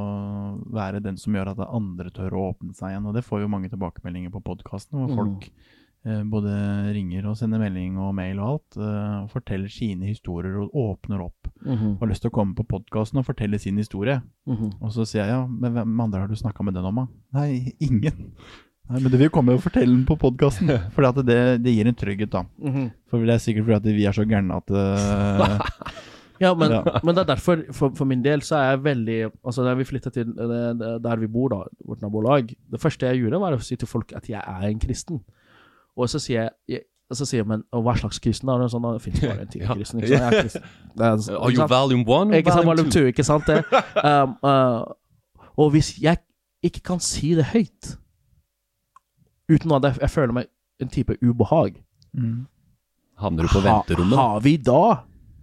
[0.71, 3.05] være den som gjør at andre tør å åpne seg igjen.
[3.09, 5.17] Og det får jo mange tilbakemeldinger på podkasten, hvor Mm.
[5.19, 5.49] folk
[6.05, 6.53] eh, både
[6.95, 11.21] ringer og sender melding og mail og alt, eh, og forteller sine historier og åpner
[11.27, 11.51] opp.
[11.65, 11.91] Mhm.
[11.93, 14.21] Og har lyst til å komme på podkasten og fortelle sin historie.
[14.47, 14.71] Mhm.
[14.81, 17.07] Og så sier jeg ja, men hvem andre har du snakka med den om, da?
[17.37, 18.31] Nei, ingen.
[18.89, 21.95] Nei, Men du vil komme og fortelle den på podkasten, for det, det gir en
[21.95, 22.41] trygghet, da.
[22.59, 22.89] Mhm.
[23.11, 25.59] For det er sikkert fordi vi er så gærne at eh,
[26.41, 26.99] Ja, men, Ja.
[27.03, 29.83] men det er derfor, for, for min del, så er jeg veldig Altså, da vi
[29.85, 33.61] flytta til det, der vi bor, da, vårt nabolag Det første jeg gjorde, var å
[33.61, 35.21] si til folk at jeg er en kristen.
[35.97, 38.69] Og så sier jeg, jeg og så sier man og hva slags kristen er det?
[38.71, 39.99] Sånn, det finnes bare en type kristen.
[39.99, 40.21] Ikke sant?
[40.21, 40.63] Jeg er kristen.
[40.97, 42.37] Det er, Are ikke you volume one?
[42.39, 43.03] Ikke sant, volume two?
[43.11, 43.57] ikke sant det?
[43.99, 44.87] Um, uh,
[45.59, 46.17] og hvis jeg
[46.63, 47.97] ikke kan si det høyt,
[49.51, 50.49] uten at jeg, jeg føler meg
[50.81, 51.81] en type ubehag,
[52.15, 52.39] mm,
[53.21, 54.17] Havner du på venterommet?
[54.17, 54.83] har vi da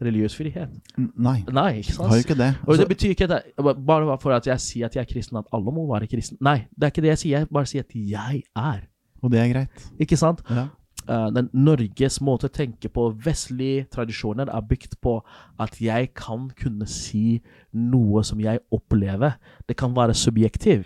[0.03, 0.71] religiøs frihet?
[0.99, 2.09] Nei, Nei, ikke sant?
[2.11, 2.49] har jo ikke det.
[2.63, 5.13] Og det Altså, betyr ikke at jeg, bare for at jeg sier at jeg er
[5.13, 6.39] kristen, at alle må være kristen.
[6.41, 7.39] Nei, det er ikke det jeg sier.
[7.39, 8.81] Jeg bare sier at jeg er.
[9.23, 9.89] og det er greit.
[9.99, 10.43] Ikke sant?
[10.51, 10.69] Ja.
[11.09, 15.17] Uh, den Norges måte å tenke på, vestlige tradisjoner, er bygd på
[15.59, 17.41] at jeg kan kunne si
[17.73, 19.39] noe som jeg opplever.
[19.67, 20.85] Det kan være subjektiv,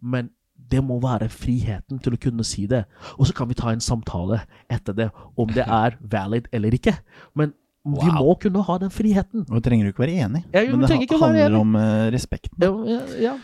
[0.00, 0.30] men
[0.70, 2.84] det må være friheten til å kunne si det.
[3.18, 6.94] Og så kan vi ta en samtale etter det, om det er valid eller ikke.
[7.34, 7.52] Men
[7.84, 9.46] vi må kunne ha den friheten.
[9.50, 11.60] Og trenger du ikke være enig, Ja, jo, men det være handler enig.
[11.60, 12.58] om uh, respekten.
[12.60, 13.34] Ja, ja, ja.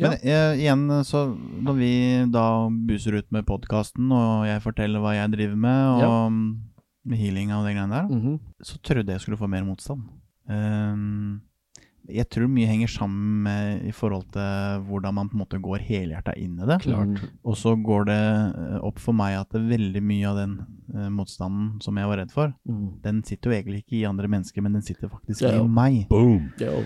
[0.00, 1.92] Men uh, igjen, så når vi
[2.32, 6.32] da buser ut med podkasten, og jeg forteller hva jeg driver med, og
[7.08, 8.38] med healing og de greiene der, Mhm.
[8.62, 10.02] så trodde jeg skulle få mer motstand.
[10.48, 11.40] Ehm,
[12.08, 15.82] jeg tror mye henger sammen med i forhold til hvordan man på en måte går
[15.84, 16.78] helhjerta inn i det.
[16.84, 17.20] Klart.
[17.44, 20.54] Og så går det eh, opp for meg at er veldig mye av den
[20.94, 23.00] uh, motstanden som jeg var redd for, Mm.
[23.02, 25.62] den sitter jo egentlig ikke i andre mennesker, men den sitter faktisk Ja, ja.
[25.64, 26.08] i meg.
[26.10, 26.50] Boom!
[26.60, 26.84] Er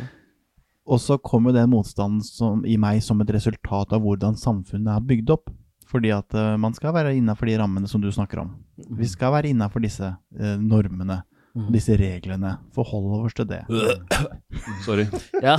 [0.87, 5.01] Og så kommer den motstanden som, i meg som et resultat av hvordan samfunnet er
[5.07, 5.51] bygd opp.
[5.93, 8.55] Fordi at uh, man skal være innafor de rammene som du snakker om.
[8.97, 11.23] Vi skal være innafor disse uh, normene.
[11.53, 12.55] Disse reglene.
[12.73, 13.61] Forhold oss til det.
[14.87, 15.05] Sorry.
[15.45, 15.59] Ja.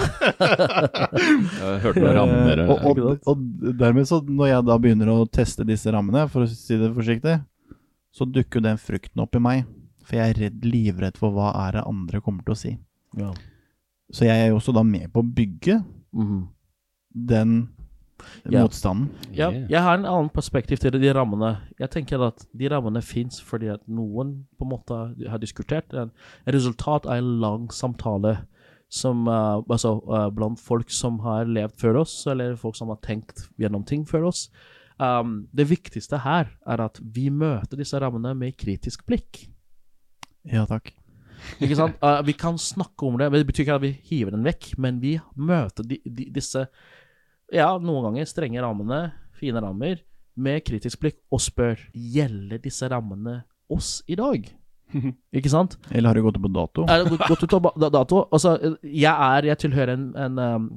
[1.60, 2.64] Jeg hørte noen rammer.
[2.64, 6.46] Eh, og, og, og dermed så, når jeg da begynner å teste disse rammene, for
[6.46, 7.38] å si det forsiktig,
[8.14, 9.64] så dukker jo den frykten opp i meg.
[10.04, 12.76] For jeg er redd, livredd for hva er det andre kommer til å si.
[13.20, 13.34] ja.
[14.14, 15.80] Så jeg er jo også da med på å bygge
[16.14, 16.42] mm.
[17.32, 17.54] den
[18.46, 18.64] Ja.
[18.64, 19.10] motstanden.
[19.36, 21.56] Ja, jeg har en annen perspektiv til de rammene.
[21.80, 26.12] Jeg tenker at de rammene fins fordi at noen på en måte har diskutert en,
[26.48, 28.38] resultat av en lang samtale
[28.94, 33.02] som, uh, altså, uh, blant folk som har levd før oss, eller folk som har
[33.02, 34.48] tenkt gjennom ting før oss.
[35.02, 39.48] Um, det viktigste her er at vi møter disse rammene med kritisk blikk.
[40.46, 40.92] Ja takk.
[41.64, 41.98] Ikke sant?
[42.04, 44.74] Uh, vi kan snakke om det, men det betyr ikke at vi hiver den vekk,
[44.78, 46.68] men vi møter de, de, disse
[47.52, 50.00] ja, noen ganger strenge rammene, fine rammer,
[50.36, 54.48] med kritisk blikk og spør gjelder disse rammene oss i dag.
[55.38, 55.78] Ikke sant?
[55.92, 56.86] Eller har det gått ut på dato?
[56.90, 58.24] Er det gått- ut på dato?
[58.34, 60.70] Altså, jeg er Jeg tilhører en, en um,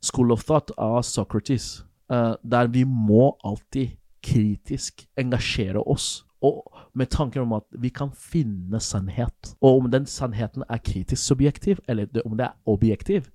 [0.00, 6.24] school of thought av Socrates, uh, der vi må alltid kritisk engasjere oss.
[6.42, 6.62] Og
[6.94, 9.54] med tanken om at vi kan finne sannhet.
[9.60, 13.26] Og om den sannheten er kritisk subjektiv, eller om det er objektiv.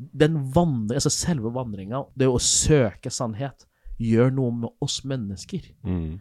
[0.00, 3.66] Den vandre, altså Selve vandringa, det å søke sannhet,
[4.00, 5.66] gjør noe med oss mennesker.
[5.84, 6.20] Mm.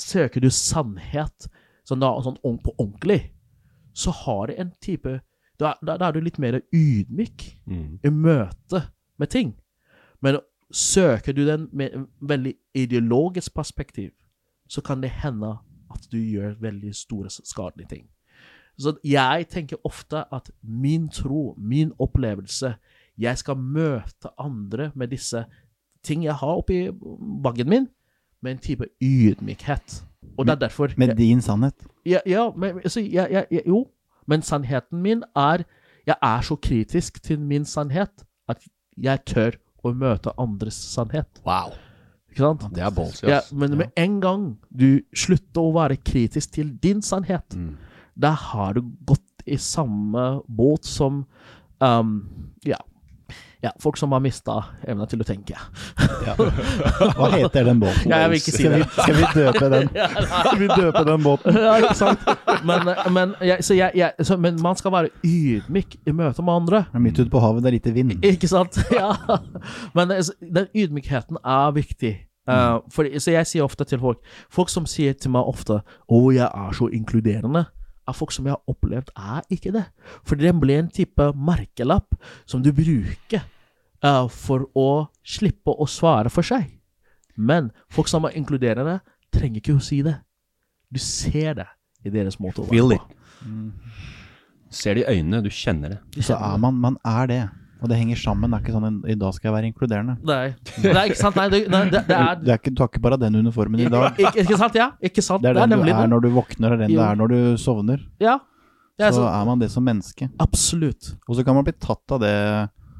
[0.00, 1.46] Søker du sannhet
[1.86, 3.30] sånn, da, sånn på ordentlig,
[3.94, 5.20] så har det en type
[5.58, 8.00] Da, da, da er du litt mer ydmyk Mm.
[8.02, 8.80] i møte
[9.18, 9.54] med ting.
[10.20, 10.40] Men
[10.72, 14.10] søker du den med en veldig ideologisk perspektiv,
[14.68, 15.58] så kan det hende
[15.94, 18.08] at du gjør veldig store skadelige ting.
[18.76, 22.74] Så jeg tenker ofte at min tro, min opplevelse
[23.18, 25.44] Jeg skal møte andre med disse
[26.04, 26.88] ting jeg har oppi
[27.42, 27.88] bagen min,
[28.42, 30.02] med en type ydmykhet.
[30.38, 31.74] Og det er derfor Med din sannhet.
[32.06, 33.86] ja, ja men altså, jeg, jeg, jeg, jo,
[34.26, 35.64] men sannheten min er
[36.06, 38.60] Jeg er så kritisk til min sannhet at
[38.98, 41.40] jeg tør å møte andres sannhet.
[41.46, 41.72] Wow.
[42.28, 42.66] Ikke sant?
[42.74, 47.00] Det er ballsy, Ja, men med en gang du slutter å være kritisk til din
[47.02, 47.76] sannhet, Mm.
[48.20, 51.24] da har du gått i samme båt som
[51.80, 52.12] um,
[52.66, 52.76] ja,
[53.64, 55.56] ja, folk som har mista evna til å tenke.
[57.16, 58.10] Hva heter den båten?
[58.10, 58.90] Ja, jeg vil ikke si skal, vi, det.
[58.98, 59.88] skal vi døpe den?
[60.34, 61.56] Skal vi døpe den båten?
[61.66, 62.26] ja, ikke sant?
[62.68, 66.60] Men, men, jeg, så jeg, jeg, så, men man skal være ydmyk i møte med
[66.60, 66.82] andre.
[66.92, 68.12] Ja, Midt ute på havet, det er lite vind.
[68.20, 68.76] Ikke sant?
[68.92, 69.14] Ja.
[69.96, 72.12] Men den ydmykheten er viktig.
[72.44, 74.18] Uh, for, så jeg sier ofte til folk
[74.52, 77.62] Folk som sier til meg ofte 'Å, jeg er så inkluderende',
[78.04, 79.86] er folk som jeg har opplevd er ikke det.
[80.28, 83.46] For det ble en type merkelapp som du bruker
[84.04, 84.88] uh, for å
[85.24, 86.68] slippe å svare for seg.
[87.36, 89.00] Men folk som er inkluderende,
[89.34, 90.18] trenger ikke å si det.
[90.94, 91.66] Du ser det
[92.06, 93.18] i deres måte å Feel være it.
[93.44, 93.72] Mm.
[94.74, 96.00] Ser det i øynene, du kjenner det.
[96.14, 97.42] Du Så er man, man er det.
[97.84, 98.48] Og det henger sammen.
[98.48, 100.14] Det er ikke sånn i dag skal jeg være inkluderende.
[100.24, 100.54] Nei.
[100.86, 101.36] Nei, ikke sant?
[101.36, 103.82] Nei, det, nei, det, det er Du, er ikke, du har ikke bare den uniformen
[103.84, 104.06] i dag.
[104.22, 104.78] Ikke, ikke sant?
[104.78, 105.44] Ja, ikke sant?
[105.44, 107.34] Det er den du nemlig er når du våkner, og den du det er når
[107.34, 108.00] du sovner.
[108.24, 108.38] Ja.
[108.96, 110.30] Er Så så, er man det som menneske.
[110.40, 111.12] absolutt.
[111.28, 112.34] Og så kan man bli tatt av det,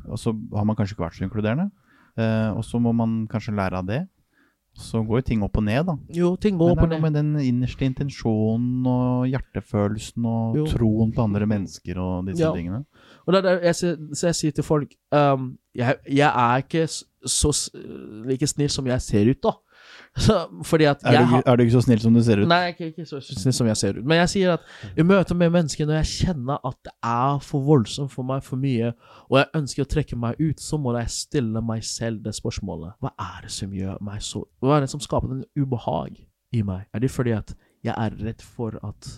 [0.08, 1.70] og så har man kanskje ikke vært så inkluderende.
[2.16, 4.02] Eh, og så må man kanskje lære av det.
[4.74, 5.94] Så går jo ting opp og ned, da.
[6.10, 7.12] Jo, ting går opp og det er noe ned.
[7.12, 10.64] med den innerste intensjonen og hjertefølelsen og Jo.
[10.66, 12.50] troen på andre mennesker og disse Ja.
[12.52, 12.84] tingene.
[13.26, 13.74] Og det er jeg,
[14.12, 17.52] så jeg sier til folk um, jeg, jeg er ikke så
[18.26, 19.52] like snill som jeg ser ut, da.
[20.16, 22.46] Så, fordi at Er du, har er du ikke så snill som du ser ut?
[22.48, 24.05] Nei, ikke, ikke så snill som jeg ser ut.
[24.07, 27.66] Men jeg sier at i møte med mennesker, når jeg kjenner at det er for
[27.66, 28.92] voldsomt for meg, for mye,
[29.27, 32.94] og jeg ønsker å trekke meg ut, så må jeg stille meg selv det spørsmålet.
[33.03, 36.22] Hva er det som gjør meg så Hva er det som skaper en ubehag
[36.55, 36.87] i meg?
[36.94, 39.12] Er det fordi at jeg er redd for at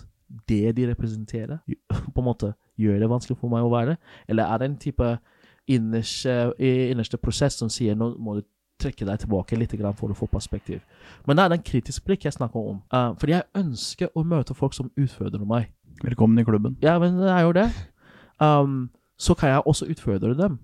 [0.49, 1.61] det de representerer,
[2.13, 3.99] på en måte gjør det vanskelig for meg å være?
[4.27, 5.13] Eller er det en type
[5.67, 8.45] innerste, innerste prosess som sier nå må du
[8.81, 10.81] trekke deg tilbake litt for å få perspektiv.
[11.25, 12.81] Men det er den kritiske blikk jeg snakker om.
[12.93, 15.71] Uh, fordi jeg ønsker å møte folk som utfordrer meg.
[16.03, 16.77] Velkommen i klubben.
[16.81, 17.67] Ja, men det er jo det.
[18.39, 20.59] Um, så kan jeg også utfordre dem.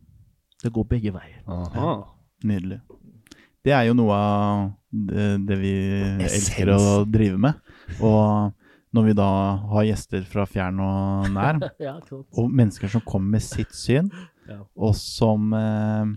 [0.63, 1.41] Det går begge veier.
[1.49, 1.95] Aha.
[2.45, 2.81] Nydelig.
[3.63, 5.73] Det er jo noe av det, det vi
[6.27, 7.59] elsker å drive med.
[8.03, 8.51] Og
[8.93, 9.29] når vi da
[9.71, 14.11] har gjester fra fjern og nær, ja, og mennesker som kommer med sitt syn,
[14.43, 14.57] Ja.
[14.75, 16.09] og som eh,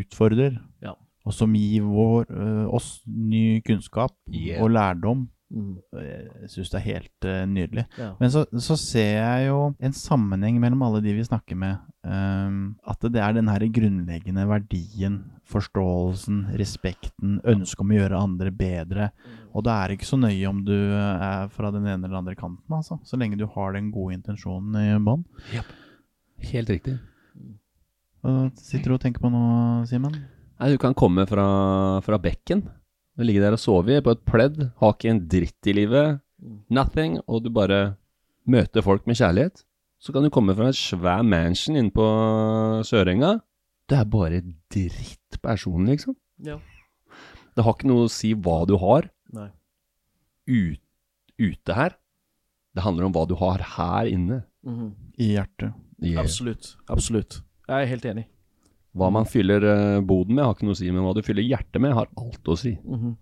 [0.00, 0.94] utfordrer, Ja.
[1.26, 4.62] og som gir vår, eh, oss ny kunnskap Yeah.
[4.62, 5.78] og lærdom Mm.
[5.92, 7.82] Jeg syns det er helt eh, nydelig.
[7.98, 8.12] Ja.
[8.20, 11.76] Men så, så ser jeg jo en sammenheng mellom alle de vi snakker med.
[12.06, 18.50] ehm, at det er den her grunnleggende verdien, forståelsen, respekten, ønsket om å gjøre andre
[18.52, 19.10] bedre.
[19.52, 22.36] Og da er det ikke så nøye om du er fra den ene eller andre
[22.36, 23.00] kanten, altså.
[23.04, 25.24] Så lenge du har den gode intensjonen i bånn.
[26.38, 27.00] Helt riktig.
[28.20, 29.40] Hva sitter du og tenker på nå,
[29.88, 30.16] Simen?
[30.60, 31.46] Nei, du kan komme fra,
[32.04, 32.66] fra bekken.
[33.16, 36.20] Du ligger der og sover på et pledd, har ikke en dritt i livet.
[36.72, 37.18] Nothing.
[37.28, 37.96] Og du bare
[38.48, 39.64] møter folk med kjærlighet.
[40.00, 42.04] Så kan du komme fra en svær mansion inne på
[42.88, 43.38] Sørenga.
[43.90, 44.40] Det er bare
[44.72, 46.16] drittperson, liksom.
[46.44, 46.56] Ja.
[47.56, 49.48] Det har ikke noe å si hva du har Nei.
[50.48, 50.80] ut,
[51.40, 51.96] ute her.
[52.76, 54.44] Det handler om hva du har her inne.
[54.64, 54.92] Mhm.
[55.20, 55.74] I hjertet.
[56.00, 56.22] Yeah.
[56.22, 56.76] Absolutt.
[56.88, 57.40] Absolutt.
[57.70, 58.26] Jeg er helt enig.
[58.98, 61.46] Hva man fyller eh, boden med, har ikke noe å si, men hva du fyller
[61.46, 62.74] hjertet med, har alt å si.
[62.82, 63.16] Mhm.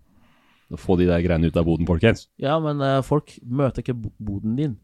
[0.77, 2.27] Få de der greiene ut av boden, folkens.
[2.41, 4.75] Ja, men eh, folk møter ikke boden din.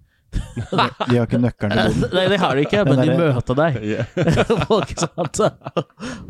[0.56, 2.14] De har ikke nøkkelen til boden.
[2.16, 3.80] Nei, det har de ikke, men de møter deg.
[4.70, 5.42] Folk, sant?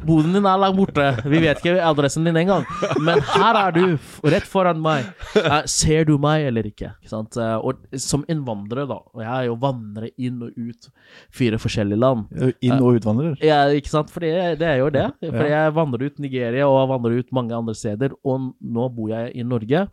[0.06, 1.06] Boden din er langt borte.
[1.30, 2.66] Vi vet ikke adressen din engang.
[3.06, 3.84] Men her er du,
[4.26, 5.08] rett foran meg.
[5.40, 6.92] Eh, ser du meg eller ikke?
[7.06, 10.90] Eh, Og som innvandrer, da, og jeg er jo vandrer inn og ut
[11.34, 12.28] fire forskjellige land.
[12.66, 13.38] Inn- og utvandrer.
[13.46, 14.12] Ja, ikke sant?
[14.14, 15.08] For det, er jo det.
[15.24, 19.34] For jeg vandrer ut Nigeria og vandrer ut mange andre steder, og nå bor jeg
[19.36, 19.88] i Norge.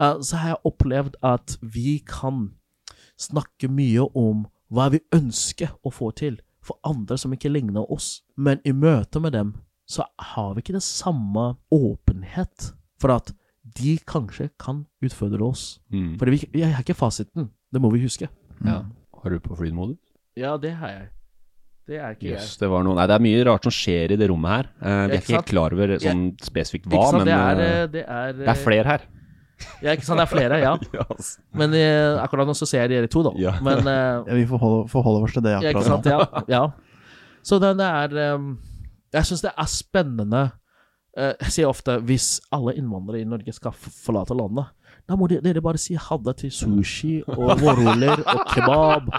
[0.00, 2.48] Eh, Så har jeg opplevd at vi kan
[3.20, 4.44] snakke mye om
[4.74, 8.22] hva vi ønsker å få til for andre som ikke ligner oss.
[8.36, 9.54] Men i møte med dem
[9.86, 13.34] så har vi ikke det samme åpenhet for at
[13.76, 15.80] de kanskje kan utfordre oss.
[15.92, 16.14] Mm.
[16.20, 17.50] For vi, jeg har ikke fasiten.
[17.72, 18.30] Det må vi huske.
[18.64, 18.82] Ja.
[19.22, 20.00] Har du på flymodus?
[20.38, 21.10] Ja, det har jeg.
[21.84, 24.16] Det er ikke Jøss, det var noe Nei, det er mye rart som skjer i
[24.16, 24.68] det rommet her.
[24.80, 27.18] Eh, vi er Ikke ikke helt klar over sånn spesifikt hva, Ikke sant?
[27.18, 29.04] men det er, eh, eh, det er, det er flere her.
[29.82, 30.18] Ja, ikke sant.
[30.18, 30.72] Det er flere, ja.
[30.98, 31.04] Ja.
[31.54, 33.32] Men eh, akkurat nå så ser jeg dere to, da.
[33.40, 33.54] Ja.
[33.64, 36.10] Men eh, Ja, vi forholder, forholder oss til det ja, ikke akkurat sant.
[36.10, 36.44] nå.
[36.48, 36.58] Ja.
[36.58, 37.40] ja.
[37.44, 38.52] Så det, det er ehm,
[39.14, 40.44] Jeg syns det er spennende
[41.16, 44.72] eh, Jeg sier ofte hvis alle innvandrere i Norge skal f- forlate landet,
[45.04, 49.10] da må de- dere bare si ha det til sushi og vårruller og kebab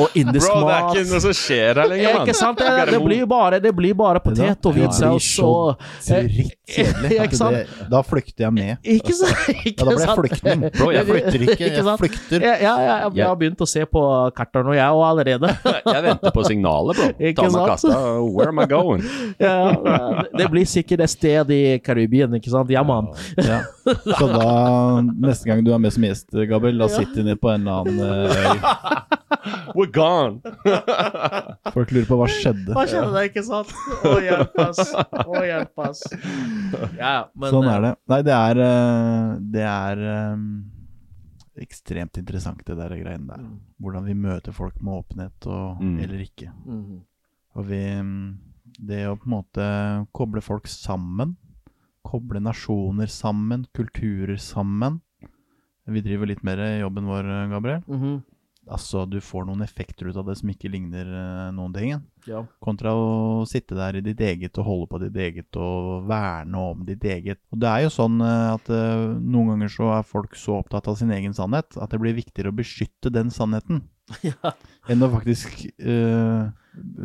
[0.00, 0.94] og indisk mat.
[0.96, 2.56] ikke noe som skjer her Ja, ikke sant?
[2.64, 6.30] Det, det, blir bare, det blir bare potet og Det blir hvitsaus og eh,
[7.36, 7.72] sant?
[7.90, 8.76] Da flykter jeg med.
[8.96, 9.50] Ikke sant?
[9.64, 10.64] Ikke Ja, da blir jeg flyktning.
[10.78, 12.44] Bro, jeg flykter ikke, jeg flykter.
[12.44, 14.04] Ja, ja, ja, jeg, jeg har begynt å se på
[14.36, 15.50] kartene og jeg òg allerede.
[15.64, 17.08] Jeg venter på signalet, bro.
[17.18, 17.98] Ikke Ta meg kassa.
[18.24, 19.04] Where am I going?
[20.38, 22.72] det blir sikkert et sted i Karibien, ikke sant?
[22.72, 22.84] Ja.
[23.44, 23.60] Ja.
[23.84, 24.48] Så da,
[25.02, 28.00] neste gang du er med som gjest, Gabriel, da sitter vi på en eller annen
[28.00, 29.14] eh, øy.
[29.74, 30.40] We're gone.
[31.74, 32.72] Folk lurer på hva skjedde.
[32.76, 33.72] Hva skjedde ikke sant?
[34.06, 34.80] Å, hjelp oss.
[34.94, 36.04] Å, hjelp oss.
[36.98, 37.92] Ja, men Sånn er det.
[38.12, 40.02] Nei, det er eh, Det er
[40.34, 40.44] um,
[41.60, 43.44] ekstremt interessant, det der greiene der.
[43.82, 45.98] Hvordan vi møter folk med åpenhet og Mm.
[46.02, 46.50] eller ikke.
[46.66, 47.00] Mm.
[47.54, 47.82] Og vi
[48.74, 49.64] Det å på en måte
[50.12, 51.36] koble folk sammen,
[52.04, 55.00] koble nasjoner sammen, kulturer sammen
[55.86, 57.82] Vi driver litt mer jobben vår, Gabriel.
[57.86, 58.22] Mhm.
[58.64, 61.94] Altså, du får noen effekter ut av det som ikke ligner uh, noen ting.
[62.28, 62.40] Ja.
[62.64, 66.84] Kontra å sitte der i ditt eget og holde på ditt eget og verne om
[66.88, 67.42] ditt eget.
[67.52, 70.88] Og det er jo sånn uh, at uh, noen ganger så er folk så opptatt
[70.88, 73.84] av sin egen sannhet at det blir viktigere å beskytte den sannheten
[74.28, 74.52] ja.
[74.90, 76.42] enn å faktisk eh,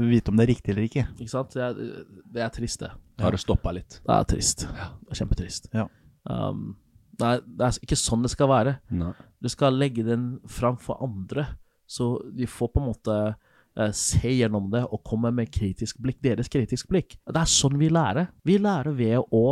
[0.10, 1.05] vite om det er riktig eller ikke.
[1.16, 1.55] Ikke sant?
[1.55, 2.03] Det er,
[2.36, 2.91] det er trist, det.
[3.24, 3.99] Har det stoppa litt?
[4.03, 4.66] Det er trist.
[4.68, 5.70] Det er kjempetrist.
[5.76, 5.88] Ja.
[6.28, 6.74] Um,
[7.22, 8.78] nei, det er ikke sånn det skal være.
[8.95, 9.13] Nei.
[9.39, 11.45] Du skal legge den fram for andre,
[11.89, 16.20] så de får på en måte eh, se gjennom det og komme med kritisk blikk,
[16.26, 17.17] deres kritisk blikk.
[17.26, 18.32] Det er sånn vi lærer.
[18.47, 19.45] Vi lærer ved å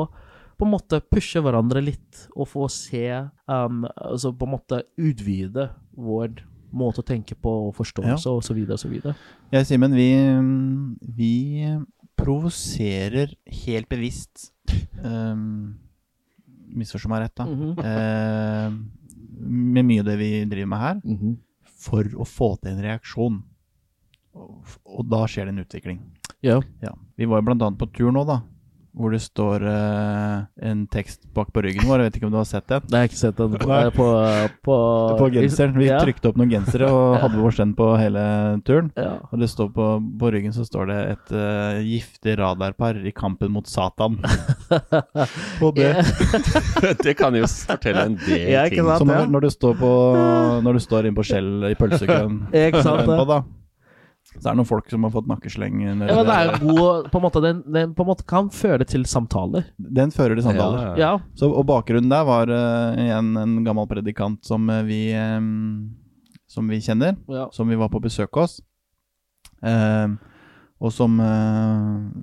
[0.58, 3.06] på en måte pushe hverandre litt og få se
[3.46, 6.40] um, Altså på en måte utvide vår
[6.78, 9.14] måte å tenke på og forståelse og så videre og så videre.
[9.54, 10.10] Jeg, Simen, vi,
[11.00, 11.36] vi
[12.20, 13.32] provoserer
[13.64, 14.50] helt bevisst
[15.00, 15.78] um,
[16.78, 17.46] Misforstå meg rett, da.
[17.46, 17.80] Mhm.
[17.80, 18.70] eh,
[19.48, 21.38] med mye av det vi driver med her, Mhm.
[21.78, 23.44] for å få til en reaksjon.
[24.36, 26.00] Og, og da skjer det en utvikling.
[26.44, 26.62] Ja.
[26.82, 26.92] Ja.
[27.18, 28.42] Vi var jo annet på tur nå, da.
[28.98, 32.02] Hvor det står uh, en tekst bak på ryggen vår.
[32.02, 32.86] Jeg vet ikke om du har sett den?
[32.88, 33.82] Det har jeg ikke sett den på, Nei.
[33.94, 34.08] på,
[34.66, 34.78] på,
[35.20, 35.76] På genseren.
[35.78, 36.00] Vi ja.
[36.02, 38.24] trykte opp noen gensere og hadde vår send på hele
[38.66, 38.90] turen.
[38.98, 39.20] Ja.
[39.30, 39.90] Og det står på,
[40.22, 44.18] på ryggen så står det et uh, giftig radarpar i kampen mot Satan.
[45.64, 45.94] og det,
[47.06, 48.82] det kan jo fortelle en del Ja, ting.
[48.82, 49.06] sant?
[49.06, 49.92] så når, når du står på
[50.66, 53.42] Når du står inne på Skjell i pølsekøen på, da,
[54.38, 57.18] Så det er noen folk som har fått nakkesleng Ja, men det er god På
[57.18, 59.66] en måte, den, den på en måte kan føre til samtaler.
[59.78, 60.92] Den fører til samtaler.
[60.94, 61.12] Ja, Ja.
[61.38, 65.90] Så, og bakgrunnen der var uh, igjen en gammel predikant som uh, vi um,
[66.48, 67.50] Som vi kjenner, ja.
[67.52, 68.60] som vi var på besøk hos.
[69.66, 70.16] Uh,
[70.78, 71.18] og som,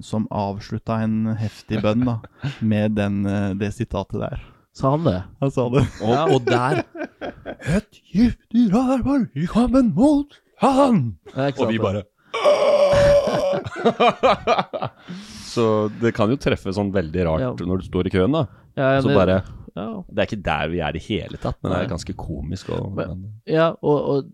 [0.07, 2.21] som avslutta en heftig bønn da,
[2.63, 3.25] med den,
[3.59, 4.45] det sitatet der.
[4.79, 5.17] Sa han det?
[5.43, 5.83] Han sa det.
[6.07, 6.85] Og, og der
[7.77, 10.39] Et giftig rærbar i kampen mot
[10.73, 11.17] han!
[11.37, 12.03] Og vi bare
[15.55, 17.53] Så det kan jo treffe sånn veldig rart Ja.
[17.67, 18.47] når du står i køen, da.
[18.77, 19.43] ja, Så det- bare
[19.77, 20.03] ja.
[20.09, 21.85] Det er ikke der vi er i hele tatt, men det Nei.
[21.85, 22.69] er ganske komisk.
[22.71, 24.25] Og, Men- men, Ja, og, og,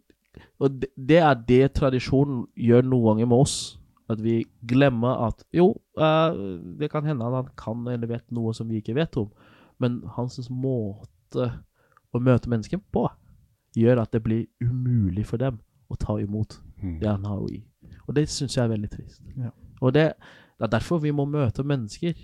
[0.61, 3.79] og det- det er det tradisjonen gjør noen ganger med oss.
[4.11, 6.31] At vi glemmer at jo, eh,
[6.79, 9.31] det kan hende at han kan eller vet noe som vi ikke vet om,
[9.79, 11.53] men hans måte
[12.13, 13.09] å møte mennesker på
[13.77, 15.61] gjør at det blir umulig for dem
[15.91, 17.61] å ta imot det han har å gi.
[18.07, 19.21] Og det syns jeg er veldig trist.
[19.37, 19.53] Ja.
[19.81, 20.07] Og det,
[20.59, 22.15] det er derfor vi må møte mennesker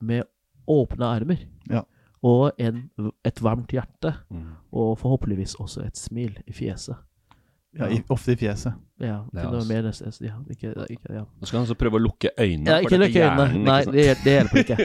[0.00, 0.26] med
[0.68, 1.44] åpne armer.
[1.70, 1.84] Ja.
[2.26, 2.88] Og en,
[3.24, 4.14] et varmt hjerte.
[4.30, 4.48] Mm.
[4.72, 6.96] Og forhåpentligvis også et smil i fjeset.
[7.78, 8.72] Ja, i, ofte i fjeset.
[8.98, 11.24] Ja, Det er ikke noe altså- mer ja, ikke, ikke, ja.
[11.40, 12.66] Nå skal han så prøve å lukke øynene.
[12.66, 13.44] ja, ikke lukke øynene.
[13.44, 14.76] hjernen, Nei, det, det hjelper ikke.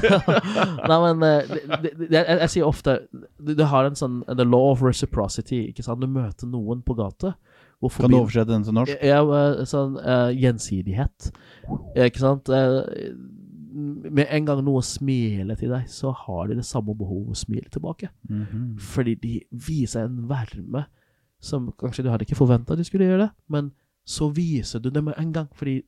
[0.90, 2.98] Nei, men eh, det, det, det, jeg, jeg sier ofte
[3.38, 5.68] du, du har en sånn The law of reciprocity.
[5.70, 6.02] Ikke sant?
[6.02, 7.36] Du møter noen på gata.
[7.90, 8.96] Kan du oversette den til norsk?
[9.02, 9.20] Ja,
[9.66, 11.30] sånn uh, gjensidighet.
[11.96, 12.50] Eh, Ikke sant?
[12.52, 12.82] Uh,
[13.72, 17.72] med en gang noe smiler til deg, så har de det samme behovet å smile
[17.72, 18.10] tilbake.
[18.28, 18.74] Mhm.
[18.92, 20.84] Fordi de viser en varme
[21.42, 23.72] som kanskje du hadde ikke forventa de skulle gjøre det, men
[24.06, 25.48] så viser du det med en gang.
[25.54, 25.80] Fordi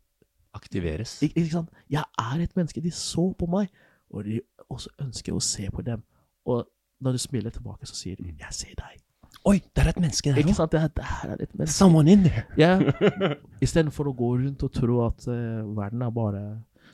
[0.54, 1.22] Aktiveres.
[1.22, 1.70] ikke, ikke sant?
[1.90, 3.68] jeg er et menneske, de så på meg,
[4.10, 4.40] og de
[4.70, 6.02] også ønsker å se på dem.
[6.46, 6.66] Og
[7.00, 9.03] når du smiler tilbake, så sier de 'jeg ser deg'.
[9.44, 10.72] Oi, der er et menneske der Ikke sant?
[10.72, 11.74] Det er, der er et menneske.
[11.76, 12.44] Someone in there.
[12.58, 12.78] Ja,
[13.64, 16.44] Istedenfor å gå rundt og tro at eh, verden er bare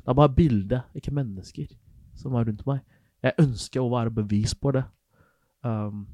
[0.01, 1.68] Det er bare bilde, ikke mennesker,
[2.16, 2.80] som er rundt meg.
[3.22, 4.86] Jeg ønsker å være bevis på det.
[5.61, 6.07] Um,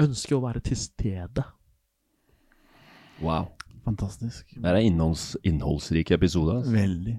[0.00, 1.42] ønsker å være til stede.
[3.18, 3.50] Wow.
[3.86, 4.54] Fantastisk.
[4.54, 6.56] Det er en innholds, innholdsrik episode.
[6.58, 6.72] Altså.
[6.74, 7.16] Veldig.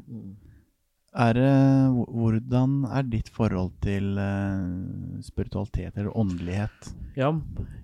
[1.17, 1.37] Er
[2.13, 6.91] hvordan er ditt forhold til eh, spiritualitet eller åndelighet?
[7.17, 7.31] Ja,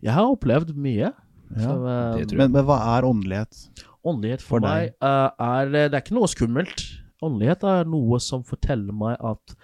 [0.05, 1.09] jeg har opplevd mye.
[1.09, 1.13] Ja.
[1.57, 2.41] Så, eh, det tror jeg.
[2.43, 3.63] Men, men hva er åndelighet?
[4.03, 6.85] Åndelighet for, For meg eh, er Det er ikke noe skummelt.
[7.23, 9.57] Åndelighet er noe som forteller meg at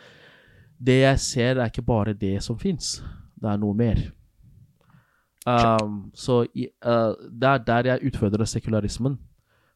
[0.80, 3.02] det jeg ser, er ikke bare det som fins.
[3.36, 4.00] Det er noe mer.
[5.50, 9.18] Um, så i, uh, det er der jeg utfordrer sekularismen.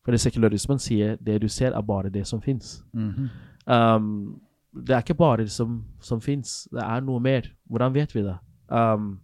[0.03, 2.81] Fordi sekularismen sier det du ser, er bare det som fins.
[2.93, 3.29] Mhm.
[3.65, 4.41] Um,
[4.73, 7.47] det er ikke bare det som, som fins, det er noe mer.
[7.69, 8.37] Hvordan vet vi det?
[8.69, 9.19] Um,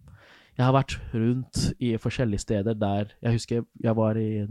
[0.56, 4.44] jeg har vært rundt i forskjellige steder der Jeg husker jeg var i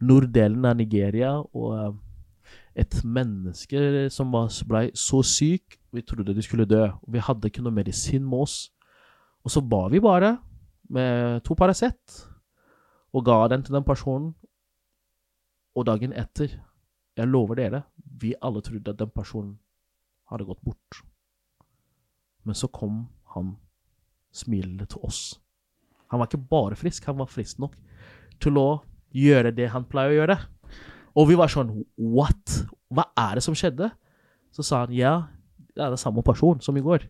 [0.00, 2.00] norddelen av Nigeria, og um,
[2.74, 6.88] et menneske som var, ble så syk Vi trodde de skulle dø.
[7.06, 8.56] Vi hadde ikke noe medisin med oss.
[9.44, 10.38] Og så ba vi bare
[10.90, 12.24] med to Paracet
[13.14, 14.34] og ga den til den personen.
[15.74, 16.50] Og dagen etter
[17.16, 17.82] jeg lover dere,
[18.20, 19.58] vi alle trodde at den personen
[20.30, 21.02] hadde gått bort.
[22.44, 23.04] Men så kom
[23.34, 23.54] han
[24.34, 25.38] smilende til oss.
[26.10, 27.76] Han var ikke bare frisk, han var frisk nok
[28.42, 28.68] til å
[29.14, 30.38] gjøre det han pleier å gjøre.
[31.14, 32.64] Og vi var sånn What?
[32.94, 33.92] Hva er det som skjedde?
[34.54, 35.14] Så sa han ja,
[35.74, 37.06] det er det samme person som i går.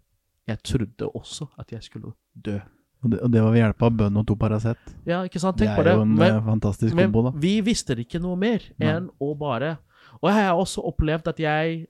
[0.48, 2.58] Jeg trodde også at jeg skulle dø.
[3.04, 4.80] Og, det, og det var ved hjelp av bønn og to Paracet.
[5.08, 5.58] Ja, ikke sant?
[5.60, 5.92] Det er på det.
[5.96, 7.32] jo en Men- eh, fantastisk kombo, da.
[7.36, 9.74] vi visste ikke noe mer enn å bare
[10.20, 11.86] Og jeg har også opplevd at jeg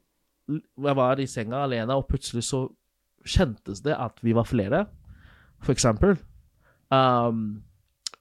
[0.48, 2.66] Jeg var i senga alene, og plutselig så
[3.24, 4.82] kjentes det at vi var flere.
[5.64, 6.18] For eksempel.
[6.92, 7.62] Um,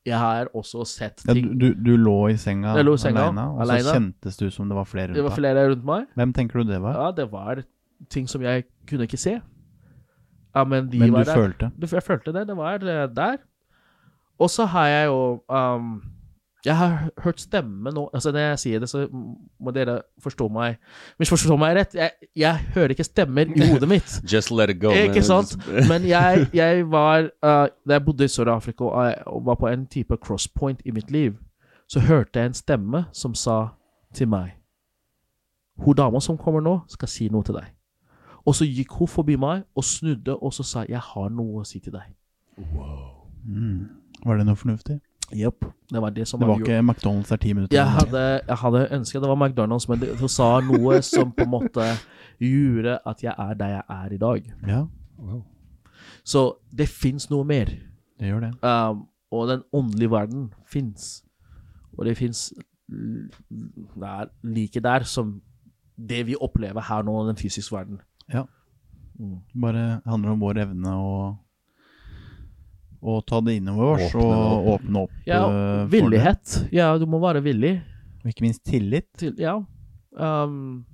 [0.06, 3.28] jeg har også sett Ja, ting du, du, du lå i senga, lå i senga,
[3.28, 3.84] alene, og alene.
[3.84, 6.08] så kjentes du som det var flere Det var rundt flere rundt meg.
[6.16, 6.98] Hvem tenker du det var?
[7.00, 7.64] Ja, det var
[8.12, 9.38] ting som jeg kunne ikke se.
[10.56, 11.36] Ja, men Men var du der.
[11.36, 11.72] følte?
[11.92, 12.48] Jeg følte det.
[12.48, 13.38] Det var eh, der.
[14.40, 16.04] Og så har jeg jo um,
[16.66, 19.08] Jeg har hørt stemme nå Altså Når jeg sier det, så
[19.60, 20.78] må dere forstå meg
[21.20, 21.96] Misforstå meg rett.
[21.96, 24.16] Jeg, jeg hører ikke stemmer i hodet mitt.
[24.34, 24.92] Just let it go.
[24.92, 25.58] Ikke sant?
[25.90, 29.88] Men jeg, jeg var uh, Da jeg bodde i Sør-Afrika og, og var på en
[29.88, 31.34] type crosspoint i mitt liv,
[31.88, 33.68] så hørte jeg en stemme som sa
[34.14, 34.56] til meg
[35.84, 37.72] Hun dama som kommer nå, skal si noe til deg.
[38.46, 41.68] Og så gikk hun forbi meg og snudde og så sa jeg har noe å
[41.68, 42.12] si til deg.
[43.44, 43.88] Mm.
[44.26, 45.00] Var det noe fornuftig?
[45.32, 45.66] Jepp.
[45.90, 46.68] Det var det som Det var gjort.
[46.68, 50.30] ikke McDonald's er ti minutter Jeg hadde, jeg hadde ønsket det var McDonald's, men hun
[50.30, 51.86] sa noe som på en måte
[52.42, 54.54] gjorde at jeg er der jeg er i dag.
[54.68, 54.86] Ja,
[56.24, 57.66] Så det fins noe mer.
[58.20, 58.54] det gjør det.
[58.64, 61.24] Um, og den åndelige verden fins.
[61.98, 62.54] Og det fins
[64.44, 65.42] like der som
[65.98, 68.00] det vi opplever her nå, den fysiske verden.
[68.34, 68.44] Ja.
[69.62, 71.38] Bare handler om vår evne å
[73.04, 76.58] å ta det innover oss Åpne og åpne opp Ja, uh, villighet.
[76.76, 77.76] Ja, du må være villig.
[78.24, 79.10] Og ikke minst tillit.
[79.20, 79.58] til Ja.
[80.14, 80.86] Um,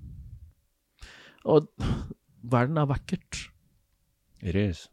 [1.45, 1.68] og
[2.43, 3.49] verden er vakkert.
[4.41, 4.88] It is.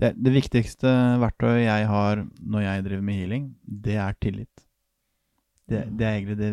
[0.00, 0.90] Det, det viktigste
[1.22, 4.64] verktøyet jeg har når jeg driver med healing, det er tillit.
[5.70, 6.52] Det, det er egentlig det,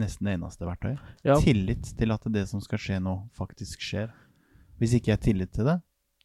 [0.00, 1.00] nesten det eneste verktøyet.
[1.26, 1.36] Ja.
[1.42, 4.12] Tillit til at det som skal skje nå, faktisk skjer.
[4.80, 5.80] Hvis ikke jeg har tillit til det,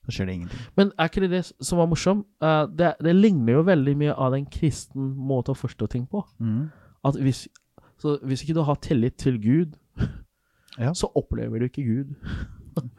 [0.06, 0.60] så skjer det ingenting.
[0.78, 2.26] Men er ikke det det som var morsomt?
[2.43, 6.22] Uh, det, det ligner jo veldig mye av den kristen måte å forstå ting på.
[6.39, 6.68] Mm.
[7.06, 7.47] At hvis,
[8.01, 9.76] så hvis ikke du har tillit til Gud,
[10.80, 10.91] Ja.
[10.93, 12.16] så opplever du ikke Gud.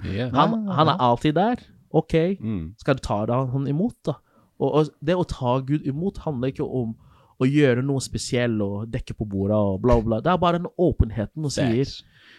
[0.06, 0.30] Yeah.
[0.32, 1.60] Han, han er alltid der.
[1.92, 2.74] Ok, Mm.
[2.80, 4.14] skal du ta det han imot, da?
[4.58, 6.94] Og, og det å ta Gud imot handler ikke om
[7.36, 10.22] å gjøre noe spesielt og dekke på bordet og bla, bla.
[10.24, 11.84] Det er bare den åpenheten og sier.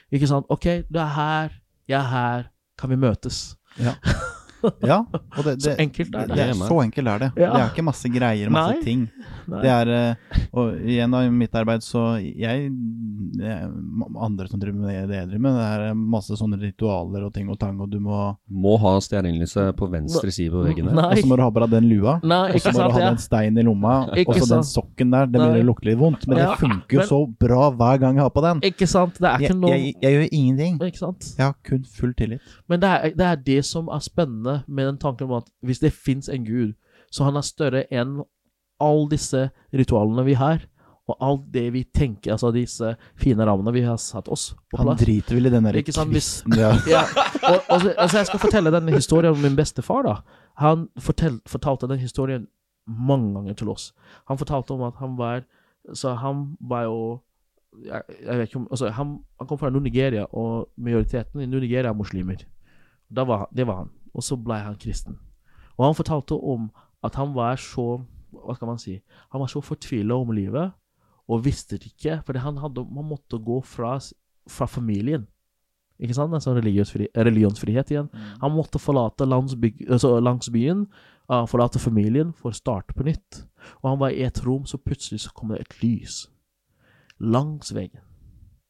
[0.10, 0.50] Ikke sant?
[0.50, 1.54] OK, du er her,
[1.88, 2.48] jeg er her,
[2.82, 3.56] kan vi møtes?
[3.78, 3.94] Ja.
[4.86, 5.00] ja
[5.38, 6.36] og det, Så enkelt er det.
[6.38, 7.32] det er så enkelt er det.
[7.38, 7.52] Ja.
[7.54, 8.84] Det er ikke masse greier, masse Nei.
[8.84, 9.04] ting.
[9.48, 12.70] Det er eh, Og igjen da, i mitt arbeid, så jeg
[13.38, 13.68] det er
[14.24, 17.50] Andre som driver med det jeg driver med, det er masse sånne ritualer og ting
[17.52, 18.18] og tang, og du må
[18.50, 20.98] Må ha stjernelyset på venstre side på veggen der.
[21.12, 22.18] Og så må du ha på deg den lua.
[22.24, 23.10] Og så må du ha Ja.
[23.12, 25.26] den steinen i lomma, og så den sokken der.
[25.28, 27.72] Det blir begynner å lukte litt vondt, men Ja, det funker jo men- så bra
[27.72, 28.62] hver gang jeg har på den.
[28.62, 29.14] Ikke sant?
[29.20, 30.80] Det er ikke noe jeg, jeg gjør ingenting.
[30.80, 31.34] Ikke sant?
[31.38, 32.42] Jeg har kun full tillit.
[32.68, 35.80] Men det er, det er det som er spennende med den tanken om at hvis
[35.80, 36.74] det fins en gud,
[37.12, 38.22] så han er større enn
[38.84, 40.66] alle disse ritualene vi har,
[41.08, 44.98] og alt det vi tenker, altså disse fine rammene vi har satt oss på Han
[45.00, 46.74] driter vel i den derre kvisten ja.
[46.96, 47.06] Ja,
[47.48, 50.04] og, og altså jeg skal fortelle denne historien om min bestefar.
[50.04, 50.18] da.
[50.60, 52.48] Han fortell, fortalte den historien
[52.88, 53.94] mange ganger til oss.
[54.28, 55.46] Han fortalte om at han var
[55.96, 57.22] Så han var jo
[57.86, 61.90] jeg, jeg vet ikke om, altså han, han kom fra Nord-Nigeria, og majoriteten i Nord-Nigeria
[61.90, 62.44] er muslimer.
[63.10, 63.90] Var, det var han.
[64.14, 65.20] Og så ble han kristen.
[65.78, 66.72] Og han fortalte om
[67.04, 68.02] at han var så
[68.32, 68.98] Hva skal man si?
[69.34, 70.76] Han var så fortvila om livet,
[71.28, 73.98] og visste det ikke For han, hadde, man måtte gå fra,
[74.48, 75.28] fra familien.
[76.00, 76.34] Ikke sant?
[76.34, 78.10] Altså religionsfri, religionsfrihet igjen.
[78.42, 80.86] Han måtte forlate landsby, altså landsbyen,
[81.32, 83.44] uh, forlate familien, for å starte på nytt.
[83.82, 86.26] Og han var i et rom, så plutselig så kom det et lys
[87.18, 88.04] langs veggen,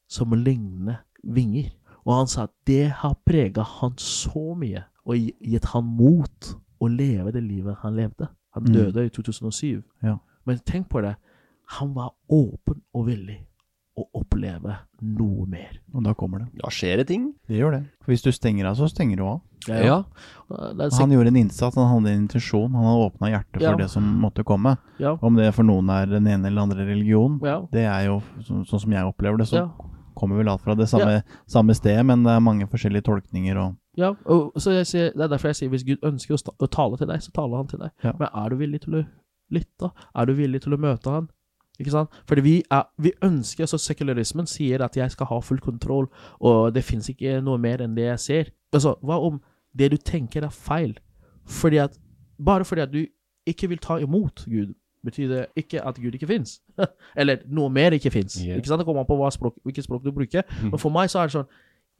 [0.07, 1.73] som ligner vinger.
[2.07, 6.87] Og han sa at det har prega han så mye, og gitt han mot å
[6.87, 8.29] leve det livet han levde.
[8.57, 8.73] Han Mm.
[8.73, 9.83] døde i 2007.
[10.03, 10.17] Ja.
[10.45, 11.15] Men tenk på det.
[11.77, 13.41] Han var åpen og villig
[13.97, 15.79] å oppleve noe mer.
[15.93, 16.47] Og da kommer det.
[16.61, 17.33] Da skjer det ting.
[17.49, 17.79] Det gjør det.
[18.05, 19.41] For hvis du stenger av, så stenger du av.
[19.67, 19.79] Ja.
[19.83, 19.95] ja.
[20.53, 23.75] er Han gjorde en innsats, han hadde en intensjon, han hadde åpna hjertet for Ja.
[23.75, 24.77] det som måtte komme.
[24.99, 28.21] ja, Om det for noen er den ene eller andre religion, ja, det er jo
[28.39, 29.69] så, sånn som jeg opplever det, så ja.
[30.15, 33.75] kommer vel alt fra det samme, samme sted, men det er mange forskjellige tolkninger og
[33.97, 36.69] Ja, og så jeg sier, Det er derfor jeg sier hvis Gud ønsker å, å
[36.69, 37.95] tale til deg, så taler han til deg.
[38.05, 38.13] Ja.
[38.19, 39.03] Men er du villig til å
[39.53, 39.89] lytte?
[40.13, 41.29] Er du villig til å møte han?
[41.79, 42.13] Ikke sant?
[42.29, 46.07] Fordi vi, er, vi ønsker, altså Sekularismen sier at jeg skal ha full kontroll,
[46.39, 48.51] og det fins ikke noe mer enn det jeg ser.
[48.73, 49.41] Altså, Hva om
[49.77, 50.97] det du tenker er feil?
[51.45, 51.97] Fordi at,
[52.43, 53.03] bare fordi at du
[53.47, 54.73] ikke vil ta imot Gud,
[55.05, 56.59] betyr det ikke at Gud ikke fins.
[57.19, 58.39] Eller noe mer ikke fins.
[58.41, 58.57] Yeah.
[58.57, 58.81] Ikke sant?
[58.81, 60.43] Det kommer an på språk, hvilket språk du bruker.
[60.63, 61.47] Men for meg så er det sånn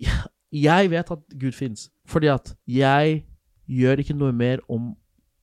[0.02, 3.26] ja, Jeg vet at Gud fins, fordi at jeg
[3.68, 4.96] gjør ikke noe mer om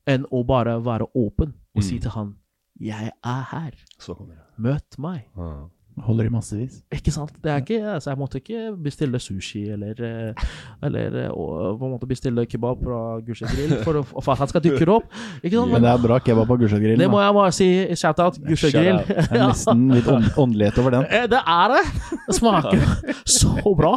[0.06, 2.00] enn å bare være åpen og si Mm.
[2.02, 2.34] til han
[2.80, 3.70] 'Jeg er her.
[3.98, 4.42] Så kommer det.
[4.58, 5.22] Møt meg'.
[5.36, 5.68] Ah.
[6.02, 6.80] Holder i massevis.
[6.90, 7.30] Ikke sant?
[7.44, 10.46] Det er ikke, altså jeg måtte ikke bestille sushi eller eh,
[10.82, 14.50] Eller eh, og, på en måte bestille kebab fra Gulset Grill for, for at han
[14.50, 15.06] skal dukke opp.
[15.42, 15.70] Ikke sant?
[15.72, 16.98] Men det er bra kebab på Gusjagrillen.
[16.98, 17.68] det må jeg bare si.
[18.00, 18.98] Shout-out Gulset Grill.
[19.06, 21.06] Det er nesten litt åndelighet over den.
[21.10, 21.84] Eh, Det er det!
[22.26, 22.84] Det smaker
[23.28, 23.94] så bra.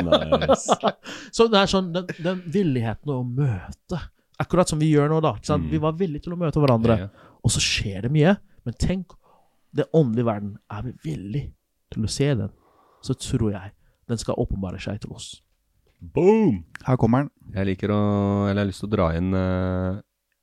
[0.00, 0.78] Nice.
[1.34, 4.00] så det er sånn den, den villigheten å møte.
[4.40, 5.34] Akkurat som vi gjør nå, da.
[5.36, 5.66] Ikke sant?
[5.68, 5.72] Mm.
[5.74, 6.96] Vi var villige til å møte hverandre.
[7.04, 7.08] Ja.
[7.44, 8.38] Og så skjer det mye.
[8.64, 9.12] Men tenk,
[9.76, 11.52] den åndelige verden, er vi villige
[11.92, 12.50] til å se den,
[13.02, 13.72] så tror jeg
[14.10, 15.32] den skal åpenbare seg til oss.
[16.00, 16.64] Boom!
[16.86, 17.32] Her kommer den.
[17.54, 18.02] Jeg liker å
[18.48, 20.00] Eller jeg har lyst til å dra inn uh,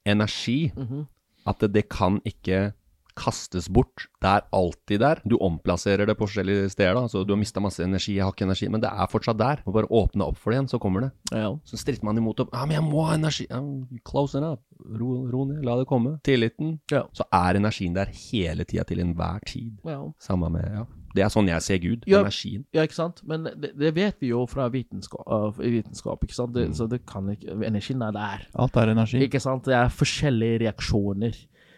[0.08, 0.72] energi.
[0.76, 1.06] Mhm.
[1.48, 2.74] At det, det kan ikke
[3.18, 4.06] kastes bort.
[4.22, 5.22] Det er alltid der.
[5.28, 6.94] Du omplasserer det på forskjellige steder.
[6.98, 9.40] da, så Du har mista masse energi, jeg har ikke energi, men det er fortsatt
[9.40, 9.64] der.
[9.66, 11.12] Må bare åpne opp for det igjen, så kommer det.
[11.34, 11.50] Ja.
[11.66, 12.54] Så stritter man imot opp.
[12.54, 13.48] Ja, men jeg må ha energi.
[13.50, 13.62] Ja,
[14.06, 14.62] close enough.
[14.78, 16.20] Ro, ro ned, la det komme.
[16.24, 16.80] Tilliten.
[16.92, 17.06] Ja.
[17.14, 19.74] Så er energien der hele tida, til enhver tid.
[19.86, 20.04] Ja.
[20.20, 20.86] Samme med Ja.
[21.16, 22.04] Det er sånn jeg ser Gud.
[22.06, 22.20] Ja.
[22.22, 22.66] Energien.
[22.76, 23.24] ja, ikke sant?
[23.26, 26.54] Men det, det vet vi jo fra vitenskap, uh, vitenskap ikke sant?
[26.54, 26.74] Det, Mm.
[26.78, 28.44] Så det kan ikke Energien er der.
[28.54, 29.24] Alt er energi.
[29.26, 29.66] Ikke sant?
[29.66, 31.34] Det er forskjellige reaksjoner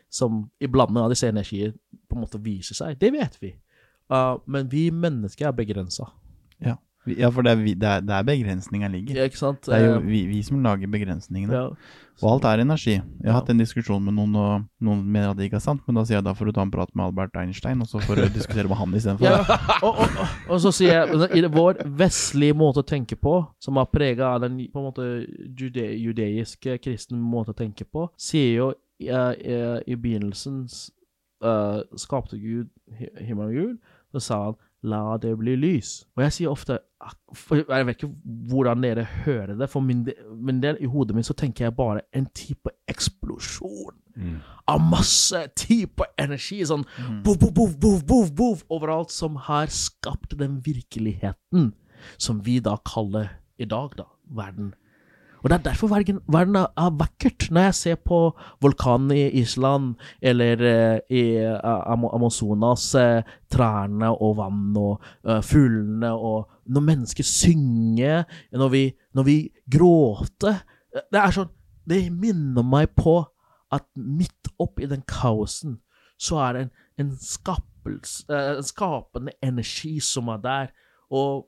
[0.10, 1.74] som i blanding av disse energier
[2.10, 2.97] på en måte viser seg.
[2.99, 3.53] Det vet vi.
[4.10, 6.10] Uh, men vi mennesker er begrensa.
[6.66, 9.20] Ja, ja for det er, vi, det er, det er begrensninga ligger.
[9.22, 9.62] Ja, ikke sant?
[9.68, 11.53] Det er jo Eh, vi, vi som lager begrensningene.
[11.53, 12.07] ja.
[12.20, 12.97] Og alt er energi.
[12.97, 15.86] Jeg har hatt en diskusjon med noen, og noen mener at det ikke er sant,
[15.88, 18.01] men da sier jeg da får du ta en prat med Albert Einstein, og så
[18.03, 19.24] får du diskutere med han istedenfor.
[19.30, 19.38] Ja,
[19.88, 23.80] og, og, og, og så sier jeg I vår vestlige måte å tenke på, som
[23.80, 25.07] er prega av den på en måte
[25.62, 28.70] jude, judeiske kristne måte å tenke på, sier jo
[29.00, 30.66] i begynnelsen
[31.45, 33.78] uh, skapte Gud himmelen himmel og jord,
[34.12, 36.06] så sa han 'la det bli lys'.
[36.16, 37.12] Og jeg sier ofte ah,
[37.52, 38.16] Jeg vet ikke
[38.50, 42.02] hvordan dere hører det, for min min del i hodet mitt så tenker jeg bare
[42.14, 43.95] en type eksplosjon
[44.68, 46.66] av masse type energi.
[46.66, 46.86] Sånn
[47.24, 51.74] boff, boff, boff, boff, boff, boff, overalt, som har skapt den virkeligheten
[52.18, 53.30] som vi da kaller
[53.60, 54.74] i dag, da, verden.
[55.39, 57.47] Og det er derfor verden, verden er, er vakkert.
[57.51, 58.19] Når jeg ser på
[58.61, 63.21] vulkanen i Island, eller uh, i uh, Amazonas, uh,
[63.51, 65.05] trærne og vann og
[65.45, 68.83] fuglene, og når mennesker synger, når vi,
[69.13, 69.37] når vi
[69.71, 70.59] gråter
[70.89, 71.49] Det er sånn
[71.89, 73.19] Det minner meg på
[73.73, 75.79] at midt oppi den kaosen,
[76.17, 76.71] så er det en,
[77.01, 80.71] en, skapels, en skapende energi som er der.
[81.09, 81.45] Og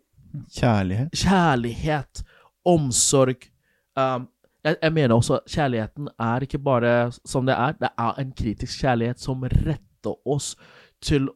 [0.54, 1.10] Kjærlighet.
[1.18, 2.22] kjærlighet,
[2.66, 3.51] omsorg
[3.98, 4.28] um,
[4.64, 8.34] jeg, jeg mener også at kjærligheten er ikke bare som det er, det er en
[8.38, 10.56] kritisk kjærlighet som retter oss
[11.02, 11.30] til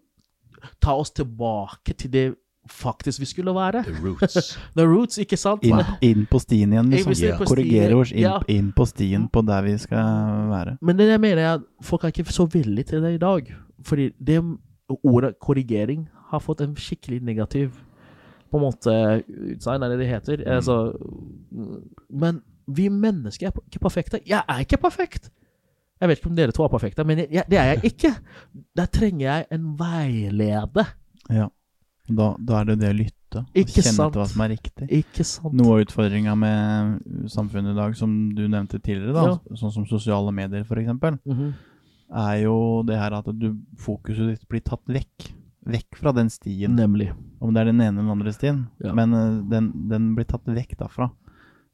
[0.82, 2.24] Ta oss tilbake til det
[2.66, 3.84] faktisk vi skulle være.
[3.84, 4.58] The roots.
[4.78, 5.64] The roots, ikke sant?
[5.64, 7.14] Inn, inn på stien igjen, liksom.
[7.14, 7.36] Yeah.
[7.38, 8.46] stien, Korrigere oss inn, yeah.
[8.50, 10.78] inn på stien på der vi skal være.
[10.82, 13.54] Men det jeg mener jeg at folk er ikke så villige til det i dag.
[13.86, 14.40] Fordi det
[15.04, 17.78] ordet korrigering har fått en skikkelig negativ
[18.56, 18.96] på en måte
[19.54, 20.44] utseende, er det heter.
[20.46, 20.54] Mm.
[20.56, 20.78] Altså,
[22.10, 24.22] men vi mennesker er ikke perfekte.
[24.26, 25.30] Jeg er ikke perfekt!
[26.02, 28.10] Jeg vet ikke om dere to er perfekte, men jeg, det er jeg ikke.
[28.76, 30.90] Der trenger jeg en veileder.
[31.32, 31.46] Ja.
[32.10, 33.40] Da, da er det det å lytte.
[33.42, 34.12] og Ikke kjenne sant.
[34.14, 34.90] til hva som er riktig.
[35.00, 35.56] Ikke sant?
[35.58, 40.34] Noe av utfordringa med samfunnet i dag, som du nevnte tidligere, da, sånn som sosiale
[40.36, 40.92] medier f.eks.,
[41.26, 41.48] Mhm.
[42.26, 43.48] er jo det her at du,
[43.82, 45.32] fokuset ditt blir tatt vekk.
[45.66, 46.76] Vekk fra den stien.
[46.78, 47.10] Nemlig.
[47.42, 48.66] Om det er den ene eller den andre stien.
[48.84, 48.94] Ja.
[48.98, 51.10] Men eh, den, den blir tatt vekk derfra.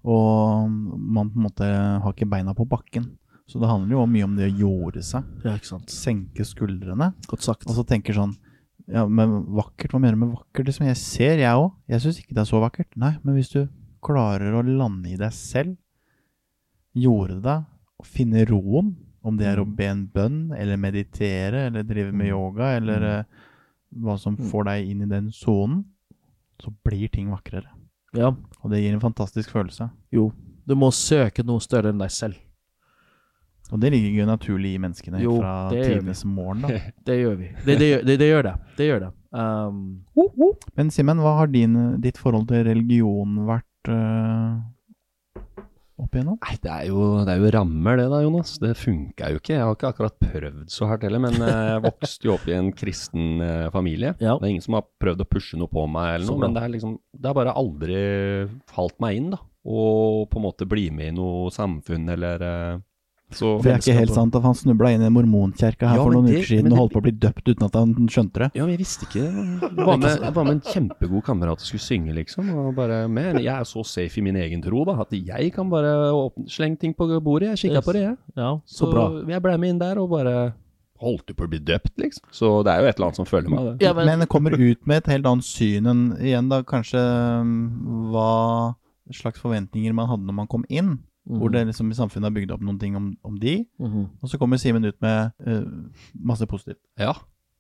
[0.08, 3.10] Og man på en måte har ikke beina på bakken.
[3.52, 5.28] Så det handler jo mye om det å jorde seg.
[5.44, 5.58] Ja.
[5.92, 7.12] Senke skuldrene.
[7.28, 7.68] Godt sagt.
[7.68, 8.38] Og så tenker sånn
[8.92, 10.66] Ja, men vakkert, hva mener du med vakkert?
[10.70, 11.70] Liksom, jeg ser, jeg òg.
[11.92, 12.90] Jeg syns ikke det er så vakkert.
[13.00, 13.62] Nei, men hvis du
[14.04, 15.76] klarer å lande i deg selv,
[16.98, 17.68] jorde deg,
[18.02, 22.32] og finne roen, om det er å be en bønn, eller meditere, eller drive med
[22.32, 23.41] yoga, eller eh,
[23.92, 25.84] hva som får deg inn i den sonen,
[26.62, 27.70] så blir ting vakrere.
[28.16, 28.32] Ja.
[28.62, 29.90] Og det gir en fantastisk følelse.
[30.14, 30.30] Jo.
[30.68, 32.40] Du må søke noe større enn deg selv.
[33.72, 36.80] Og det ligger jo naturlig i menneskene Jo, fra tidenes morgen, da.
[37.08, 37.52] Det gjør vi.
[37.64, 38.54] Det, det, det, det gjør det.
[38.78, 39.12] Det gjør det.
[39.32, 39.78] Um,
[40.76, 44.60] Men Simen, hva har din, ditt forhold til religion vært øh,
[46.06, 46.38] opp igjennom?
[46.42, 48.56] Nei, det er, jo, det er jo rammer det da, Jonas.
[48.62, 49.54] Det funka jo ikke.
[49.56, 52.58] Jeg har ikke akkurat prøvd så hardt heller, men eh, jeg vokste jo opp i
[52.58, 54.16] en kristen eh, familie.
[54.24, 54.36] Ja.
[54.38, 56.66] Det er ingen som har prøvd å pushe noe på meg eller noe, men det
[56.66, 58.02] er liksom Det har bare aldri
[58.72, 59.42] falt meg inn, da.
[59.62, 59.82] Å
[60.26, 62.80] på en måte bli med i noe samfunn eller eh,
[63.34, 65.98] Så For det er ikke helt sant at han snubla inn i en mormonkjerke her
[65.98, 67.74] Ja, for noen det- uker siden det, og holdt på å bli døpt uten at
[67.80, 68.50] han skjønte det.
[68.56, 69.72] Ja, men jeg visste ikke det.
[69.78, 72.50] Jeg var med, jeg var med en kjempegod kamerat og skulle synge, liksom.
[72.66, 75.70] Og bare, men jeg er så safe i min egen tro, da, at jeg kan
[75.72, 77.54] bare åpne, slenge ting på bordet.
[77.56, 77.86] Jeg kikka Yes.
[77.86, 78.18] på det, jeg.
[78.38, 79.06] ja, Så, så bra.
[79.28, 80.54] jeg ble med inn der og bare
[81.02, 82.24] holdt du på å bli døpt, liksom.
[82.32, 83.82] Så det er jo et eller annet som følger meg.
[83.82, 87.00] Ja, men, Men det kommer ut med et helt annet syn enn igjen da kanskje
[87.42, 88.76] um, hva
[89.12, 91.00] slags forventninger man hadde når man kom inn.
[91.40, 93.66] Hvor det liksom i samfunnet er bygd opp noen ting om, om de.
[93.80, 94.08] Mhm.
[94.22, 95.64] Og så kommer Simen ut med uh,
[96.14, 96.82] masse positivt.
[97.00, 97.14] Ja,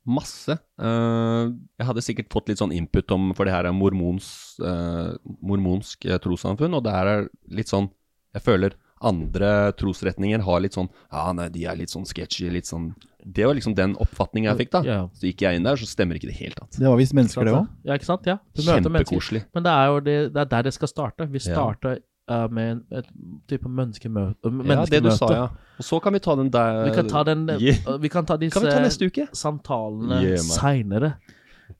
[0.06, 0.58] masse.
[0.82, 5.16] Uh, jeg hadde sikkert fått litt sånn input om, for det her er mormons, uh,
[5.42, 7.92] mormonsk trossamfunn, og det her er litt sånn,
[8.34, 12.70] jeg føler andre trosretninger har litt sånn, ja, nei, de er litt sånn sketchy, litt
[12.70, 12.92] sånn,
[13.26, 14.82] det var liksom den oppfatningen jeg fikk da.
[14.86, 15.00] Ja.
[15.18, 16.78] Så gikk jeg inn der, så stemmer ikke det helt annet.
[16.78, 17.68] Det var visst mennesker, det òg.
[17.88, 18.30] Ja, ikke sant?
[18.30, 18.38] Ja.
[18.54, 19.18] Du møter mennesker.
[19.18, 19.44] Kjempekoselig.
[19.58, 21.28] Men det er jo det, det er der det skal starte.
[21.30, 21.98] Vi Ja.
[22.32, 23.10] Eh, med en, et
[23.52, 24.52] type menneskemøte.
[24.72, 25.44] Ja, det du sa, ja.
[25.82, 26.84] Og så kan vi ta den der...
[26.88, 27.98] Vi kan ta, den, Yeah.
[28.02, 29.28] vi kan ta disse Kan vi ta neste uke?
[29.34, 31.14] samtalene Yeah, seinere.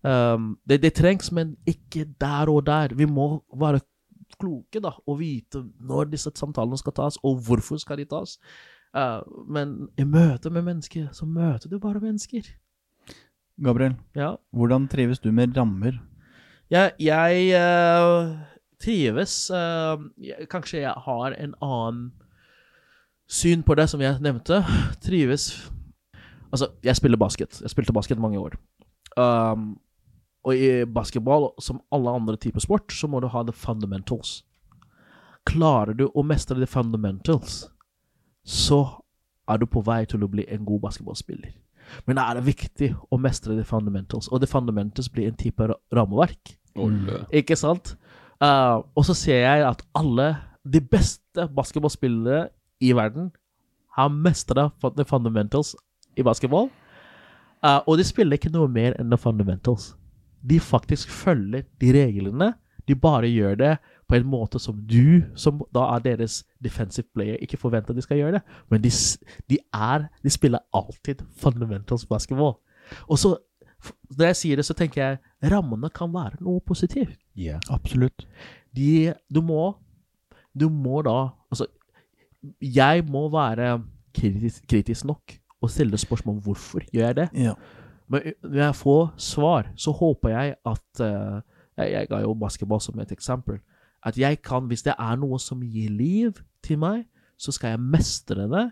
[0.04, 2.96] Um, det, det trengs, men ikke der og der.
[2.96, 3.82] Vi må være
[4.42, 8.38] kloke da, og vite når disse samtalene skal tas, og hvorfor skal de tas.
[8.96, 12.48] Uh, men i møte med mennesker, så møter du bare mennesker.
[13.62, 14.36] Gabriel, Ja.
[14.52, 16.00] hvordan trives du med rammer?
[16.72, 18.38] Jeg, jeg eh,
[18.82, 22.02] trives eh, jeg, Kanskje jeg har en annen
[23.32, 24.64] syn på det, som jeg nevnte.
[25.04, 25.52] Trives
[26.52, 27.62] Altså, jeg spiller basket.
[27.64, 28.58] Jeg spilte basket mange år.
[29.16, 29.78] Um,
[30.44, 34.42] og i basketball, som alle andre typer sport, så må du ha the fundamentals.
[35.48, 37.70] Klarer du å mestre the fundamentals,
[38.44, 38.82] så
[39.48, 41.54] er du på vei til å bli en god basketballspiller.
[42.06, 45.72] Men da er det viktig å mestre the fundamentals, og the fundamentals blir en type
[45.72, 46.58] ra- rammeverk.
[46.76, 47.24] Olle.
[47.32, 47.96] Ikke sant?
[48.42, 50.36] Eh, og så ser jeg at alle
[50.74, 52.48] de beste basketballspillere
[52.82, 53.32] i verden
[53.96, 55.76] har mestra the fundamentals
[56.18, 56.70] i basketball.
[57.62, 59.92] Uh, og de spiller ikke noe mer enn the fundamentals.
[60.42, 62.54] De faktisk følger de reglene.
[62.88, 63.76] De bare gjør det
[64.10, 68.18] på en måte som du, som da er deres defensive player, ikke forventer de skal
[68.18, 68.42] gjøre det.
[68.72, 68.90] Men de,
[69.50, 72.58] de er De spiller alltid fundamentals basketball.
[73.08, 73.36] Og så,
[74.18, 77.62] når jeg sier det, så tenker jeg rammene kan være noe positivt Yeah.
[77.70, 78.28] Absolutt.
[78.76, 79.78] de, du må
[80.52, 81.66] Du må da Altså,
[82.62, 87.30] jeg må være kritisk, kritisk nok og stille spørsmål om hvorfor gjør jeg det.
[87.36, 87.56] Yeah.
[88.10, 91.42] Men når jeg får svar, så håper jeg at uh,
[91.78, 93.60] Jeg, jeg ga jo basketball som et eksempel.
[94.04, 97.06] At jeg kan, hvis det er noe som gir liv til meg,
[97.38, 98.72] så skal jeg mestre det.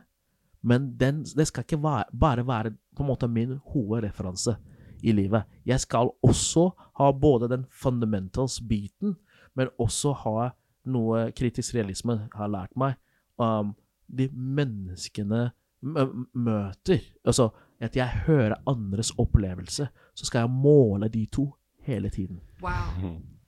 [0.61, 4.57] Men den, det skal ikke være, bare være på en måte min hovedreferanse
[5.01, 5.47] i livet.
[5.65, 6.69] Jeg skal også
[6.99, 9.15] ha både den fundamentals-biten,
[9.55, 10.49] men også ha
[10.89, 12.97] noe kritisk realisme har lært meg.
[13.37, 13.75] Um,
[14.07, 15.49] de menneskene
[15.81, 17.03] møter.
[17.23, 21.47] Altså at jeg hører andres opplevelse, så skal jeg måle de to
[21.87, 22.41] hele tiden.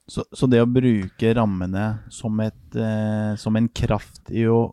[0.07, 4.71] Så, så det å bruke rammene som, et, eh, som en kraft i å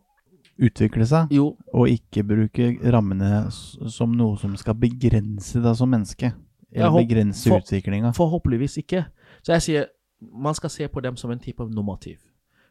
[0.59, 6.33] utvikle seg, Jo, og ikke bruke rammene som noe som skal begrense deg som menneske,
[6.71, 8.11] eller begrense for- utviklinga.
[8.13, 9.05] forhåpentligvis ikke.
[9.43, 9.85] Så jeg sier
[10.21, 12.17] man skal se på dem som en type av normativ.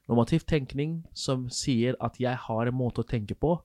[0.08, 3.58] Normativ tenkning som sier at jeg har en måte å tenke på,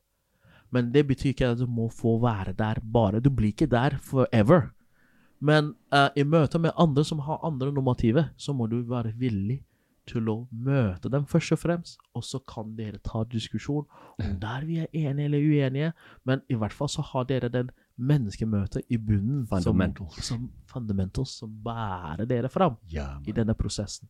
[0.72, 3.20] men det betyr ikke at du må få være der bare.
[3.20, 4.72] Du blir ikke der forever.
[5.40, 9.62] Men uh, i møte med andre som har andre normativer, så må du være villig
[10.10, 13.86] til å møte dem først og fremst, og så kan dere ta diskusjon
[14.20, 15.92] om der vi er enige eller uenige,
[16.28, 20.24] men i hvert fall så har dere den menneskemøtet i bunnen som, Fundamentals.
[20.26, 23.20] som fundamentals som bærer dere fram Yeah.
[23.28, 24.08] i denne prosessen.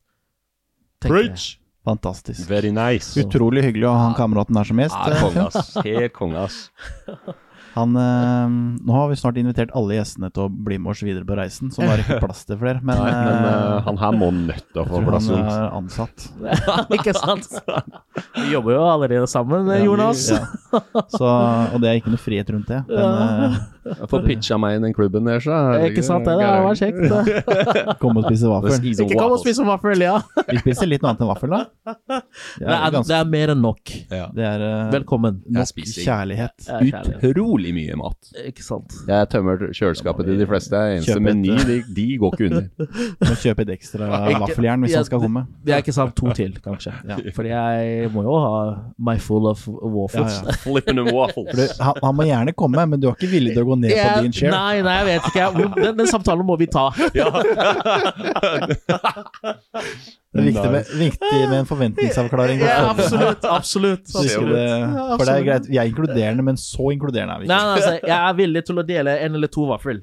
[1.04, 1.60] Preach!
[1.84, 2.48] Fantastisk.
[2.48, 3.12] Very nice.
[3.20, 4.96] Utrolig hyggelig å ha han kameraten der som gjest.
[4.96, 5.74] Ja, kongas.
[5.84, 6.70] Helt konge, ass.
[7.74, 8.54] Han, øh,
[8.86, 11.72] nå har vi snart invitert alle gjestene til å bli med oss videre på reisen,
[11.74, 12.84] så nå er det ikke plass til flere.
[12.86, 15.30] Men, Nei, men eh, eh, han her må nødt til å få plass.
[15.34, 16.28] han er ansatt.
[17.00, 17.50] ikke sant?
[18.38, 20.28] Vi jobber jo allerede sammen, Jonas.
[20.30, 20.44] Ja.
[21.10, 22.84] Så, og det er ikke noe frihet rundt det.
[22.90, 25.58] Men Jeg får pitcha meg i den klubben der, så
[25.90, 26.30] Ikke sant?
[26.30, 27.02] Det hadde vært kjekt.
[27.10, 27.98] da.
[28.04, 28.78] kom og spise vaffel.
[28.94, 30.20] Ikke kom og spise vaffel, ja.
[30.54, 31.64] Vi spiser litt noe annet enn vaffel, da.
[31.90, 32.22] Det
[32.62, 33.96] Det er, er, det er mer enn nok.
[34.14, 34.30] Ja.
[34.36, 34.64] det er
[34.94, 35.42] Velkommen.
[35.58, 36.70] nok kjærlighet.
[36.70, 37.28] Ja, kjærlighet.
[37.34, 38.32] Utrolig mye mat.
[38.44, 38.92] Ikke sant?
[39.08, 40.76] Jeg tømmer kjøleskapet til de fleste.
[40.98, 42.66] Eneste Kjøpe et, meny, eh, de, de går ikke under.
[43.30, 44.10] Må kjøpe et ekstra
[44.44, 45.46] vaffeljern hvis han skal komme.
[45.64, 46.16] Det er ikke sant.
[46.20, 46.92] To til, kanskje.
[47.10, 47.18] Ja.
[47.38, 48.54] Fordi jeg må jo ha
[48.98, 50.42] my full of waffles.
[50.42, 50.58] Ja, ja.
[50.66, 51.54] Flippin' waffles.
[51.54, 53.96] Du, han, han må gjerne komme, men du er ikke villig til å gå ned
[53.96, 54.54] på din share.
[54.58, 55.46] Nei, nei, jeg vet ikke.
[55.80, 56.90] Den, den samtalen må vi ta.
[60.34, 62.62] Det er viktig med, viktig med en forventningsavklaring.
[62.66, 63.44] Ja, absolutt.
[63.46, 64.08] Absolutt.
[64.10, 64.64] Det,
[65.14, 67.54] for det er greit, vi er inkluderende, men så inkluderende er vi ikke.
[67.54, 70.02] nei, altså, jeg er villig til å dele en eller to vaffel.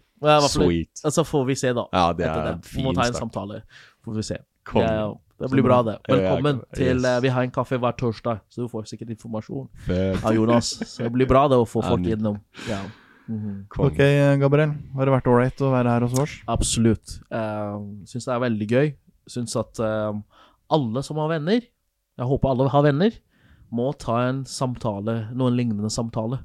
[0.53, 1.03] Sweet.
[1.03, 1.89] Så får vi se, da.
[1.97, 2.55] Ja, det er det.
[2.68, 3.24] Vi fin må ta en start.
[3.24, 3.62] samtale.
[4.07, 4.39] Får vi se.
[4.70, 4.85] Kom.
[4.85, 5.09] Ja,
[5.41, 5.97] det blir bra, det.
[6.05, 6.78] Ja, ja, Velkommen yes.
[6.78, 10.22] til eh, Vi har en kaffe hver torsdag, så du får sikkert informasjon Fett.
[10.22, 10.74] av Jonas.
[10.85, 12.39] Så det blir bra det å få folk innom.
[12.68, 12.83] Ja.
[13.31, 13.64] Mhm.
[13.78, 14.01] Ok,
[14.43, 14.74] Gabriel.
[14.95, 16.33] Har det vært ålreit å være her hos oss?
[16.51, 17.20] Absolutt.
[17.33, 17.78] Uh,
[18.11, 18.93] Syns det er veldig gøy.
[19.31, 20.20] Syns at eh,
[20.74, 21.64] alle som har venner,
[22.20, 23.16] jeg håper alle har venner,
[23.70, 26.43] må ta en samtale, noen lignende samtale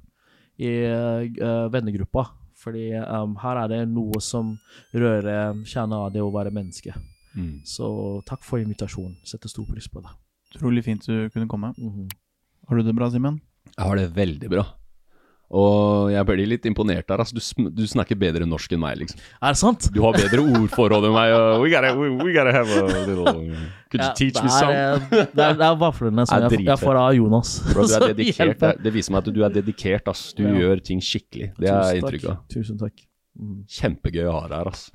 [0.61, 2.27] i eh, vennegruppa.
[2.55, 4.53] Fordi um, her er det noe som
[4.95, 6.93] rører kjernen av det å være menneske.
[7.36, 7.59] Mm.
[7.67, 7.88] Så
[8.25, 9.17] takk for invitasjonen.
[9.27, 10.13] Setter stor pris på det.
[10.55, 11.73] Utrolig fint du kunne komme.
[11.77, 12.07] Mhm.
[12.65, 13.41] Har du det bra, Simen?
[13.75, 14.63] Jeg har det veldig bra.
[15.55, 17.21] Og jeg blir litt imponert der.
[17.23, 19.21] Altså, du, du snakker bedre norsk enn meg, liksom.
[19.39, 19.85] Er det sant?
[19.95, 21.31] Du har bedre ordforråd enn meg.
[21.37, 23.29] og we, gotta, we, we gotta have a little
[23.93, 24.73] Could you teach me some?
[24.75, 24.99] eh,
[25.31, 27.53] Det er, det er vaflene som jeg, jeg får av Jonas.
[27.71, 28.59] Bro, du er dedikert.
[28.59, 30.25] Det, det viser meg at du er dedikert, ass.
[30.35, 30.51] Du Ja.
[30.59, 31.53] gjør ting skikkelig.
[31.61, 32.27] Det er takk.
[32.51, 33.05] Tusen takk.
[33.39, 33.61] Mm.
[33.79, 34.85] Kjempegøy å ha deg her, ass.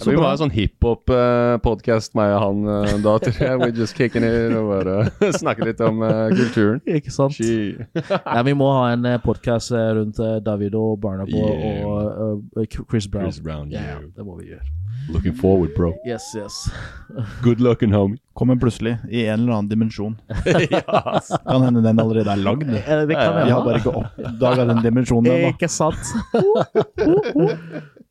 [0.00, 2.62] Så vi må ha en sånn hiphop-podkast, meg og han.
[2.72, 4.96] eh, Da tror jeg We're just kicking it og bare
[5.42, 6.80] snakke litt om eh, kulturen.
[6.88, 7.36] Ikke sant?
[7.40, 11.86] Ja, vi må ha en podkast rundt Davido, David og Barnabo Yeah.
[11.86, 13.28] og uh, Chris Brown.
[13.30, 13.84] Chris Brown, yeah.
[13.84, 14.00] yeah.
[14.16, 14.64] det må vi gjøre.
[15.10, 15.92] Looking forward, bro.
[16.06, 16.70] Yes, yes.
[17.44, 18.18] Good looking, homie.
[18.36, 20.16] Kommer plutselig i en eller annen dimensjon.
[20.46, 21.30] yes.
[21.46, 22.68] Kan hende den allerede er lagd.
[22.68, 25.54] Eh, Det kan Vi har bare ikke oppdaga den dimensjonen ennå.
[25.54, 26.12] Ikke sant?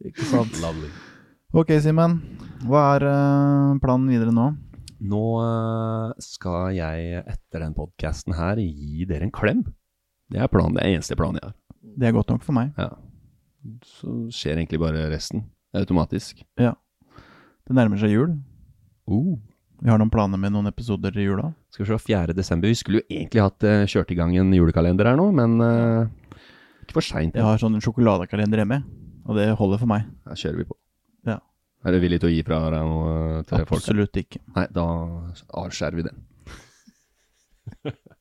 [0.06, 0.60] Ikke sant.
[0.64, 0.90] Lovely.
[1.50, 2.20] Ok, Simen.
[2.70, 4.52] Hva er eh, planen videre nå?
[5.02, 9.64] Nå eh, skal jeg etter den podcasten her gi dere en klem.
[10.30, 11.56] Det er planen, det er eneste planen jeg har.
[11.98, 12.70] Det er godt nok for meg.
[12.78, 12.92] Ja.
[13.82, 16.44] Så skjer egentlig bare resten automatisk.
[16.62, 16.76] Ja.
[17.66, 18.36] Det nærmer seg jul.
[19.10, 19.40] Uh.
[19.82, 21.50] Vi har noen planer med noen episoder i jula.
[21.74, 22.36] Skal vi se, 4.
[22.38, 22.70] desember.
[22.70, 26.46] Vi skulle jo egentlig hatt eh, kjørt i gang en julekalender her nå, men uh,
[26.86, 27.34] ikke for seint.
[27.34, 28.84] Jeg har sånn en sjokoladekalender hjemme,
[29.26, 30.06] og det holder for meg.
[30.30, 30.79] Da kjører vi på.
[31.86, 33.80] Er du villig til å gi fra deg noe til folk?
[33.80, 34.42] Absolutt ikke.
[34.58, 34.86] Nei, da
[35.64, 36.18] avskjærer vi den.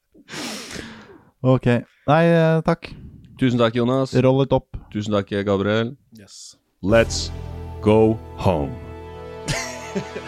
[1.38, 1.66] Ok.
[2.10, 2.90] Nei, eh, takk.
[3.38, 4.14] Tusen takk, Jonas.
[4.26, 4.74] Roll it opp.
[4.90, 5.94] Tusen takk, Gabriel.
[6.18, 6.56] Yes.
[6.82, 7.30] Let's
[7.80, 8.74] go home.